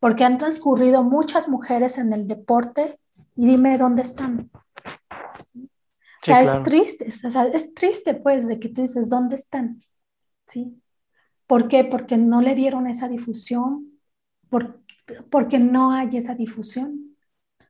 [0.00, 2.98] Porque han transcurrido muchas mujeres en el deporte
[3.36, 4.50] y dime dónde están.
[4.50, 9.80] o sea, es triste, o sea, es triste pues de que tú dices, ¿dónde están?
[10.48, 10.82] ¿Sí?
[11.46, 11.84] ¿Por qué?
[11.84, 14.00] Porque no le dieron esa difusión,
[15.30, 17.16] porque no hay esa difusión.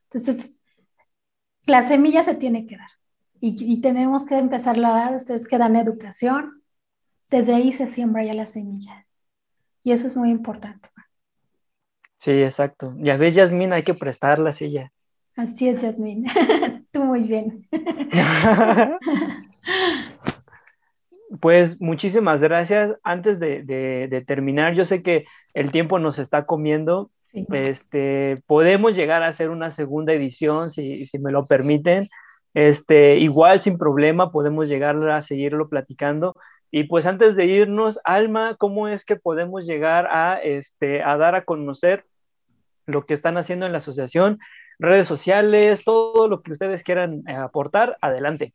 [0.03, 0.61] Entonces,
[1.65, 2.89] la semilla se tiene que dar
[3.45, 5.15] y, tenemos que empezarla a dar.
[5.15, 6.61] Ustedes que dan educación,
[7.29, 9.05] desde ahí se siembra ya la semilla.
[9.83, 10.89] Y eso es muy importante.
[12.19, 12.95] Sí, exacto.
[12.99, 14.93] Ya ves, Yasmín, hay que prestar la silla.
[15.35, 16.25] Así es, Yasmín.
[16.93, 17.67] Tú muy bien.
[21.41, 22.95] Pues muchísimas gracias.
[23.03, 27.09] Antes de, terminar, yo sé que el tiempo nos está comiendo.
[27.33, 32.09] Este, podemos llegar a hacer una segunda edición, si, me lo permiten.
[32.53, 36.35] Este, igual sin problema podemos llegar a seguirlo platicando.
[36.69, 41.35] Y pues antes de irnos, Alma, ¿cómo es que podemos llegar a, este, a dar
[41.35, 42.05] a conocer
[42.85, 44.39] lo que están haciendo en la asociación?
[44.79, 48.53] Redes sociales, todo lo que ustedes quieran eh, aportar, adelante.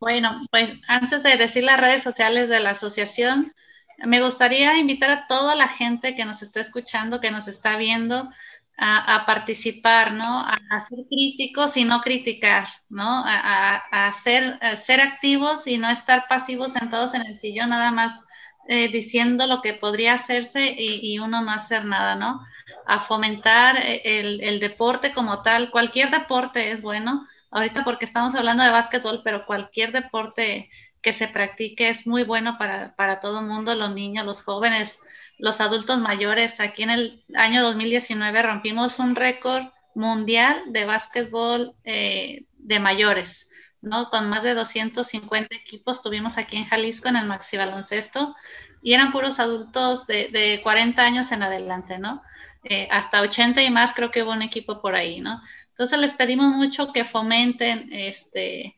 [0.00, 3.52] Bueno, pues antes de decir las redes sociales de la asociación,
[3.98, 8.30] me gustaría invitar a toda la gente que nos está escuchando, que nos está viendo,
[8.78, 10.40] a, participar, ¿no?
[10.46, 10.56] A,
[10.88, 13.24] ser críticos y no criticar, ¿no?
[13.26, 18.24] A, ser, ser, activos y no estar pasivos sentados en el sillón, nada más
[18.68, 22.40] eh, diciendo lo que podría hacerse y, uno no hacer nada, ¿no?
[22.86, 28.34] A fomentar eh, el, el deporte como tal, cualquier deporte es bueno, ahorita porque estamos
[28.36, 30.70] hablando de básquetbol, pero cualquier deporte
[31.08, 34.98] que se practique es muy bueno para, para todo el mundo, los niños, los jóvenes,
[35.38, 36.60] los adultos mayores.
[36.60, 43.48] Aquí en el año 2019 rompimos un récord mundial de básquetbol eh, de mayores,
[43.80, 44.10] ¿no?
[44.10, 48.36] Con más de 250 equipos tuvimos aquí en Jalisco en el Maxi Baloncesto
[48.82, 52.20] y eran puros adultos de, de 40 años en adelante, ¿no?
[52.64, 55.40] Eh, hasta 80 y más creo que hubo un equipo por ahí, ¿no?
[55.70, 58.76] Entonces les pedimos mucho que fomenten, este,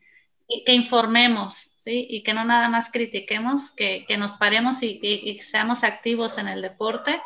[0.65, 2.05] que informemos, ¿sí?
[2.09, 7.19] Y que no nada más critiquemos, que, nos paremos y, seamos activos en el deporte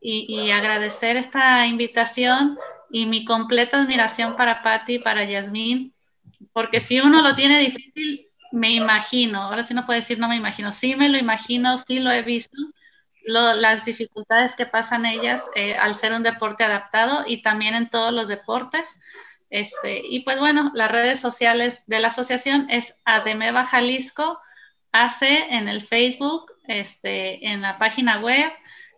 [0.00, 2.58] y, agradecer esta invitación
[2.90, 5.94] y mi completa admiración para Patti, para Yasmín,
[6.52, 10.36] porque si uno lo tiene difícil, me imagino, ahora sí no puedo decir no me
[10.36, 12.56] imagino, sí me lo imagino, sí lo he visto,
[13.24, 18.12] las dificultades que pasan ellas eh, al ser un deporte adaptado y también en todos
[18.12, 18.98] los deportes.
[19.54, 24.40] Este, y pues bueno, las redes sociales de la asociación es Ademeva Jalisco
[24.90, 28.50] AC en el Facebook, este, en la página web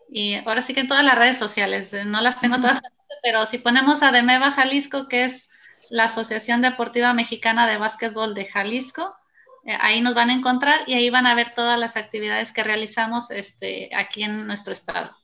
[0.09, 2.81] y ahora sí que en todas las redes sociales, eh, no las tengo todas,
[3.21, 5.47] pero si ponemos Ademeva Jalisco, que es
[5.91, 9.15] la Asociación Deportiva Mexicana de Básquetbol de Jalisco,
[9.63, 12.63] eh, ahí nos van a encontrar y ahí van a ver todas las actividades que
[12.63, 15.15] realizamos este, aquí en nuestro estado.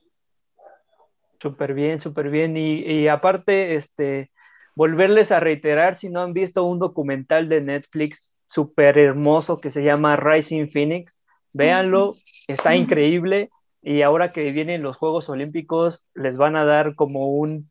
[1.42, 2.56] Súper bien, súper bien.
[2.56, 4.30] Y, aparte, este,
[4.74, 9.82] volverles a reiterar, si no han visto un documental de Netflix súper hermoso que se
[9.82, 11.20] llama Rising Phoenix,
[11.52, 12.14] véanlo,
[12.48, 13.50] está increíble.
[13.82, 17.70] Y ahora que vienen los Juegos Olímpicos, les van a dar como un,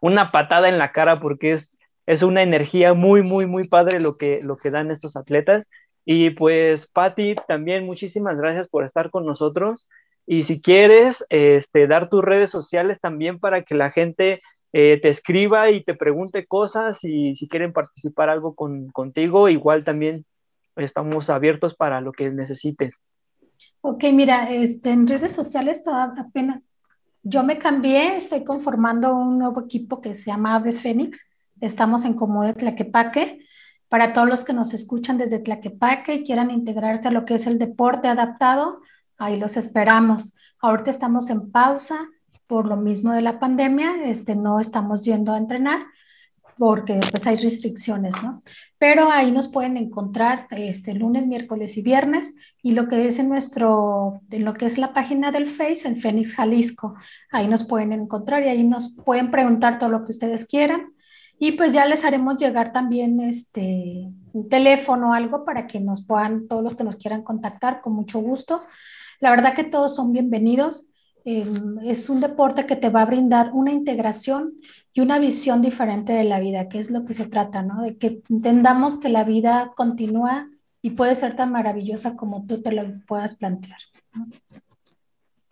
[0.00, 4.16] una patada en la cara porque es es una energía muy, muy, muy padre lo
[4.16, 5.66] que, lo que dan estos atletas.
[6.04, 9.88] Y pues, Patti, también muchísimas gracias por estar con nosotros.
[10.26, 14.40] Y si quieres, este, dar tus redes sociales también para que la gente
[14.76, 19.84] eh, te escriba y te pregunte cosas y si quieren participar algo con, contigo, igual
[19.84, 20.26] también
[20.74, 23.04] estamos abiertos para lo que necesites.
[23.82, 26.64] Ok, mira, este, en redes sociales apenas
[27.22, 31.24] Yo me cambié, estoy conformando un nuevo equipo que se llama Aves Fénix.
[31.60, 33.46] Estamos en Comode Tlaquepaque.
[33.88, 37.46] Para todos los que nos escuchan desde Tlaquepaque y quieran integrarse a lo que es
[37.46, 38.80] el deporte adaptado,
[39.18, 40.34] ahí los esperamos.
[40.58, 42.08] Ahorita estamos en pausa
[42.46, 45.86] por lo mismo de la pandemia, este, no estamos yendo a entrenar,
[46.58, 48.40] porque pues hay restricciones, ¿no?
[48.78, 53.28] Pero ahí nos pueden encontrar este lunes, miércoles y viernes y lo que es en
[53.28, 56.94] nuestro, en lo que es la página del Face, en Fénix Jalisco,
[57.30, 60.94] ahí nos pueden encontrar y ahí nos pueden preguntar todo lo que ustedes quieran
[61.38, 66.04] y pues ya les haremos llegar también este un teléfono o algo para que nos
[66.04, 68.62] puedan, todos los que nos quieran contactar, con mucho gusto.
[69.20, 70.88] La verdad que todos son bienvenidos.
[71.24, 74.54] Em, es un deporte que te va a brindar una integración
[74.92, 77.82] y una visión diferente de la vida, que es lo que se trata, ¿no?
[77.82, 80.48] De que entendamos que la vida continúa
[80.82, 83.78] y puede ser tan maravillosa como tú te lo puedas plantear.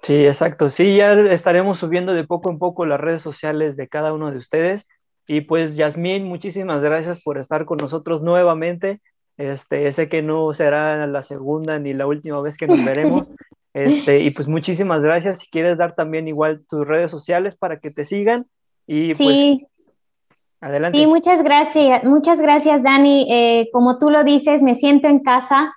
[0.02, 0.68] Sí, exacto.
[0.68, 4.38] Sí, ya estaremos subiendo de poco en poco las redes sociales de cada uno de
[4.38, 4.86] ustedes.
[5.26, 9.00] Y pues, Yasmín, muchísimas gracias por estar con nosotros nuevamente.
[9.38, 13.32] Este, sé que no será la segunda ni la última vez que nos veremos.
[13.74, 15.40] Este, y pues muchísimas gracias.
[15.40, 18.46] Si quieres dar también igual tus redes sociales para que te sigan
[18.86, 19.66] y sí.
[19.68, 20.98] Pues, adelante.
[20.98, 23.26] Sí, muchas gracias, muchas gracias, Dani.
[23.30, 25.74] Eh, como tú lo dices, me siento en casa,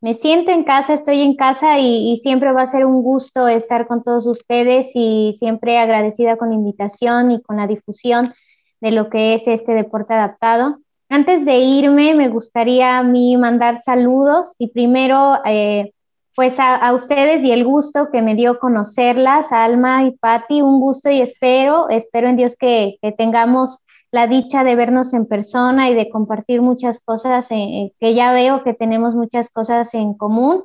[0.00, 3.86] me siento en casa, estoy en casa y, siempre va a ser un gusto estar
[3.86, 8.32] con todos ustedes y siempre agradecida con la invitación y con la difusión
[8.80, 10.78] de lo que es este deporte adaptado.
[11.08, 15.92] Antes de irme, me gustaría a mí mandar saludos y primero eh,
[16.38, 21.10] pues a, ustedes y el gusto que me dio conocerlas, Alma y Patti, un gusto
[21.10, 23.80] y espero, espero en Dios que, tengamos
[24.12, 28.32] la dicha de vernos en persona y de compartir muchas cosas, eh, eh, que ya
[28.32, 30.62] veo que tenemos muchas cosas en común.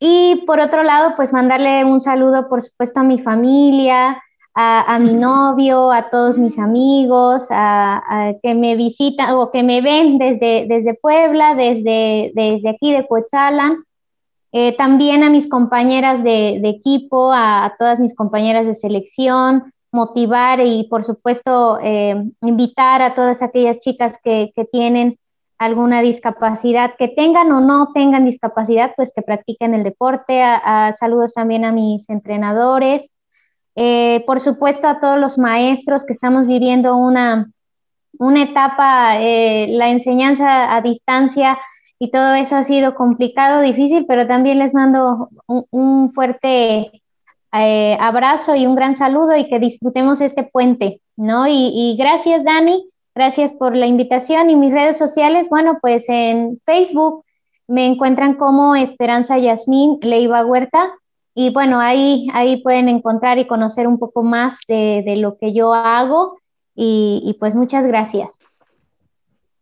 [0.00, 4.20] Y por otro lado, pues mandarle un saludo, por supuesto, a mi familia,
[4.52, 10.18] a, mi novio, a todos mis amigos, a, que me visitan o que me ven
[10.18, 13.84] desde, desde Puebla, desde, desde aquí de Coetzalan.
[14.56, 20.86] Eh, también a mis compañeras de, equipo, a, todas mis compañeras de selección, motivar y
[20.88, 25.18] por supuesto eh, invitar a todas aquellas chicas que, tienen
[25.58, 30.40] alguna discapacidad, que tengan o no tengan discapacidad, pues que practiquen el deporte.
[31.00, 33.10] Saludos también a mis entrenadores.
[33.74, 37.50] Eh, por supuesto a todos los maestros que estamos viviendo una,
[38.18, 41.58] una etapa, la enseñanza a distancia
[42.04, 47.02] y todo eso ha sido complicado, difícil, pero también les mando un, fuerte
[47.50, 51.46] eh, abrazo y un gran saludo y que disfrutemos este puente, ¿no?
[51.48, 57.24] Y, gracias, Dani, gracias por la invitación y mis redes sociales, bueno, pues en Facebook
[57.68, 60.92] me encuentran como Esperanza Yasmín Leiva Huerta.
[61.34, 65.72] Y bueno, ahí, ahí pueden encontrar y conocer un poco más de, lo que yo
[65.72, 66.38] hago.
[66.74, 68.38] Y, pues muchas gracias.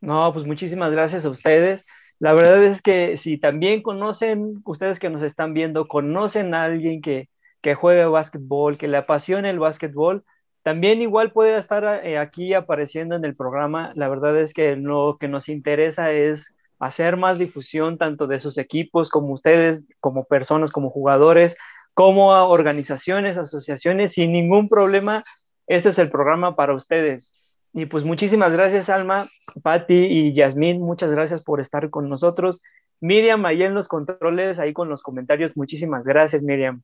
[0.00, 1.86] No, pues muchísimas gracias a ustedes.
[2.22, 7.02] La verdad es que si también conocen, ustedes que nos están viendo, conocen a alguien
[7.02, 7.28] que,
[7.60, 10.24] que juegue básquetbol, que le apasione el básquetbol,
[10.62, 13.90] también igual puede estar eh, aquí apareciendo en el programa.
[13.96, 18.56] La verdad es que lo que nos interesa es hacer más difusión tanto de sus
[18.56, 21.56] equipos como ustedes, como personas, como jugadores,
[21.92, 25.24] como organizaciones, asociaciones, sin ningún problema.
[25.66, 27.34] Este es el programa para ustedes.
[27.72, 29.26] Y pues muchísimas gracias, Alma,
[29.62, 32.60] Patti y Yasmín, muchas gracias por estar con nosotros.
[33.00, 36.82] Miriam, ahí en los controles, ahí con los comentarios, muchísimas gracias, Miriam.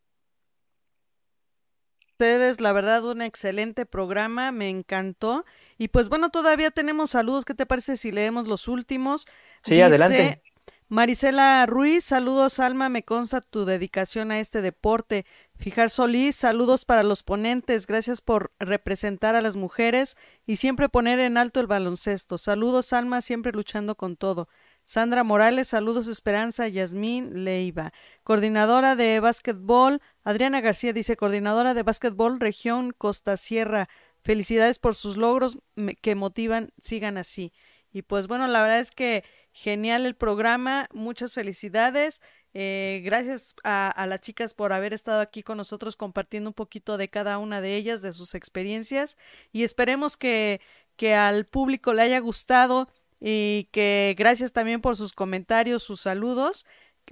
[2.13, 5.45] Ustedes, la verdad, un excelente programa, me encantó.
[5.77, 9.27] Y pues bueno, todavía tenemos saludos, ¿qué te parece si leemos los últimos?
[9.63, 10.43] Sí, adelante.
[10.91, 15.27] Marisela Ruiz, saludos Alma, me consta tu dedicación a este deporte.
[15.59, 20.17] Fijar Solís, saludos para los ponentes, gracias por representar a las mujeres
[20.47, 22.39] y siempre poner en alto el baloncesto.
[22.39, 24.49] Saludos Alma, siempre luchando con todo.
[24.85, 27.93] Sandra Morales, saludos Esperanza, Yasmín Leiva.
[28.23, 33.89] Coordinadora de básquetbol, Adriana García dice, coordinadora de básquetbol región Costa Sierra.
[34.23, 35.59] Felicidades por sus logros
[36.01, 37.53] que motivan, sigan así.
[37.91, 39.25] Y pues bueno, la verdad es que
[39.61, 42.23] Genial el programa, muchas felicidades.
[42.55, 47.09] Eh, gracias a, las chicas por haber estado aquí con nosotros compartiendo un poquito de
[47.09, 49.17] cada una de ellas, de sus experiencias
[49.53, 50.61] y esperemos que,
[50.97, 52.89] que al público le haya gustado
[53.21, 56.67] y que gracias también por sus comentarios, sus saludos,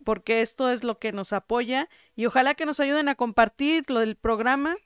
[0.04, 4.00] porque esto es lo que nos apoya y ojalá que nos ayuden a compartir lo
[4.00, 4.76] del programa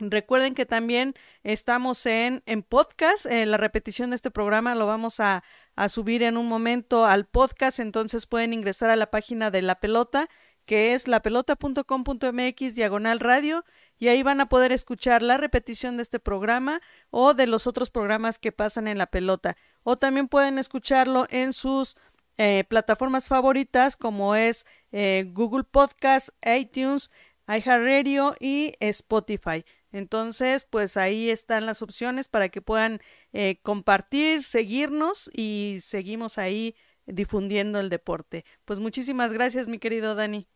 [0.00, 3.26] Recuerden que también estamos en, en podcast.
[3.26, 5.42] Eh, la repetición de este programa lo vamos a,
[5.78, 7.78] a, subir en un momento al podcast.
[7.78, 10.28] Entonces pueden ingresar a la página de La Pelota,
[10.64, 13.64] que es lapelota.com.mx diagonal radio
[13.98, 16.80] y ahí van a poder escuchar la repetición de este programa
[17.10, 19.56] o de los otros programas que pasan en la pelota.
[19.82, 21.96] O también pueden escucharlo en sus
[22.36, 27.10] eh, plataformas favoritas como es eh, Google Podcast, iTunes,
[27.48, 29.64] iHeartRadio y Spotify.
[29.90, 33.00] Entonces, pues ahí están las opciones para que puedan
[33.32, 36.74] eh, compartir, seguirnos y seguimos ahí
[37.06, 38.44] difundiendo el deporte.
[38.64, 40.46] Pues muchísimas gracias, mi querido Dani.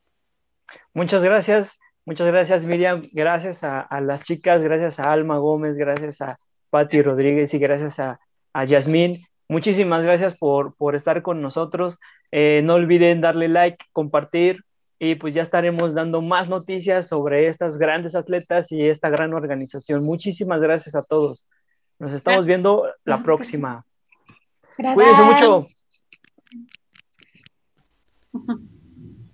[0.95, 3.03] Muchas gracias, muchas gracias, Miriam.
[3.13, 6.39] Gracias a, las chicas, gracias a Alma Gómez, gracias a
[6.71, 8.21] Patti Rodríguez y gracias a,
[8.53, 9.27] a Yasmín.
[9.49, 11.99] Muchísimas gracias por, por estar con nosotros.
[12.31, 14.65] Eh, no olviden darle like, compartir,
[15.05, 20.05] y pues ya estaremos dando más noticias sobre estas grandes atletas y esta gran organización.
[20.05, 21.49] Muchísimas gracias a todos.
[22.03, 23.87] Nos estamos viendo la próxima.
[24.77, 24.95] Gracias.
[24.95, 25.67] Cuídense mucho.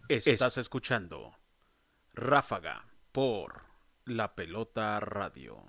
[0.07, 1.33] Estás escuchando
[2.13, 3.63] Ráfaga por
[4.05, 5.65] La Pelota Radio.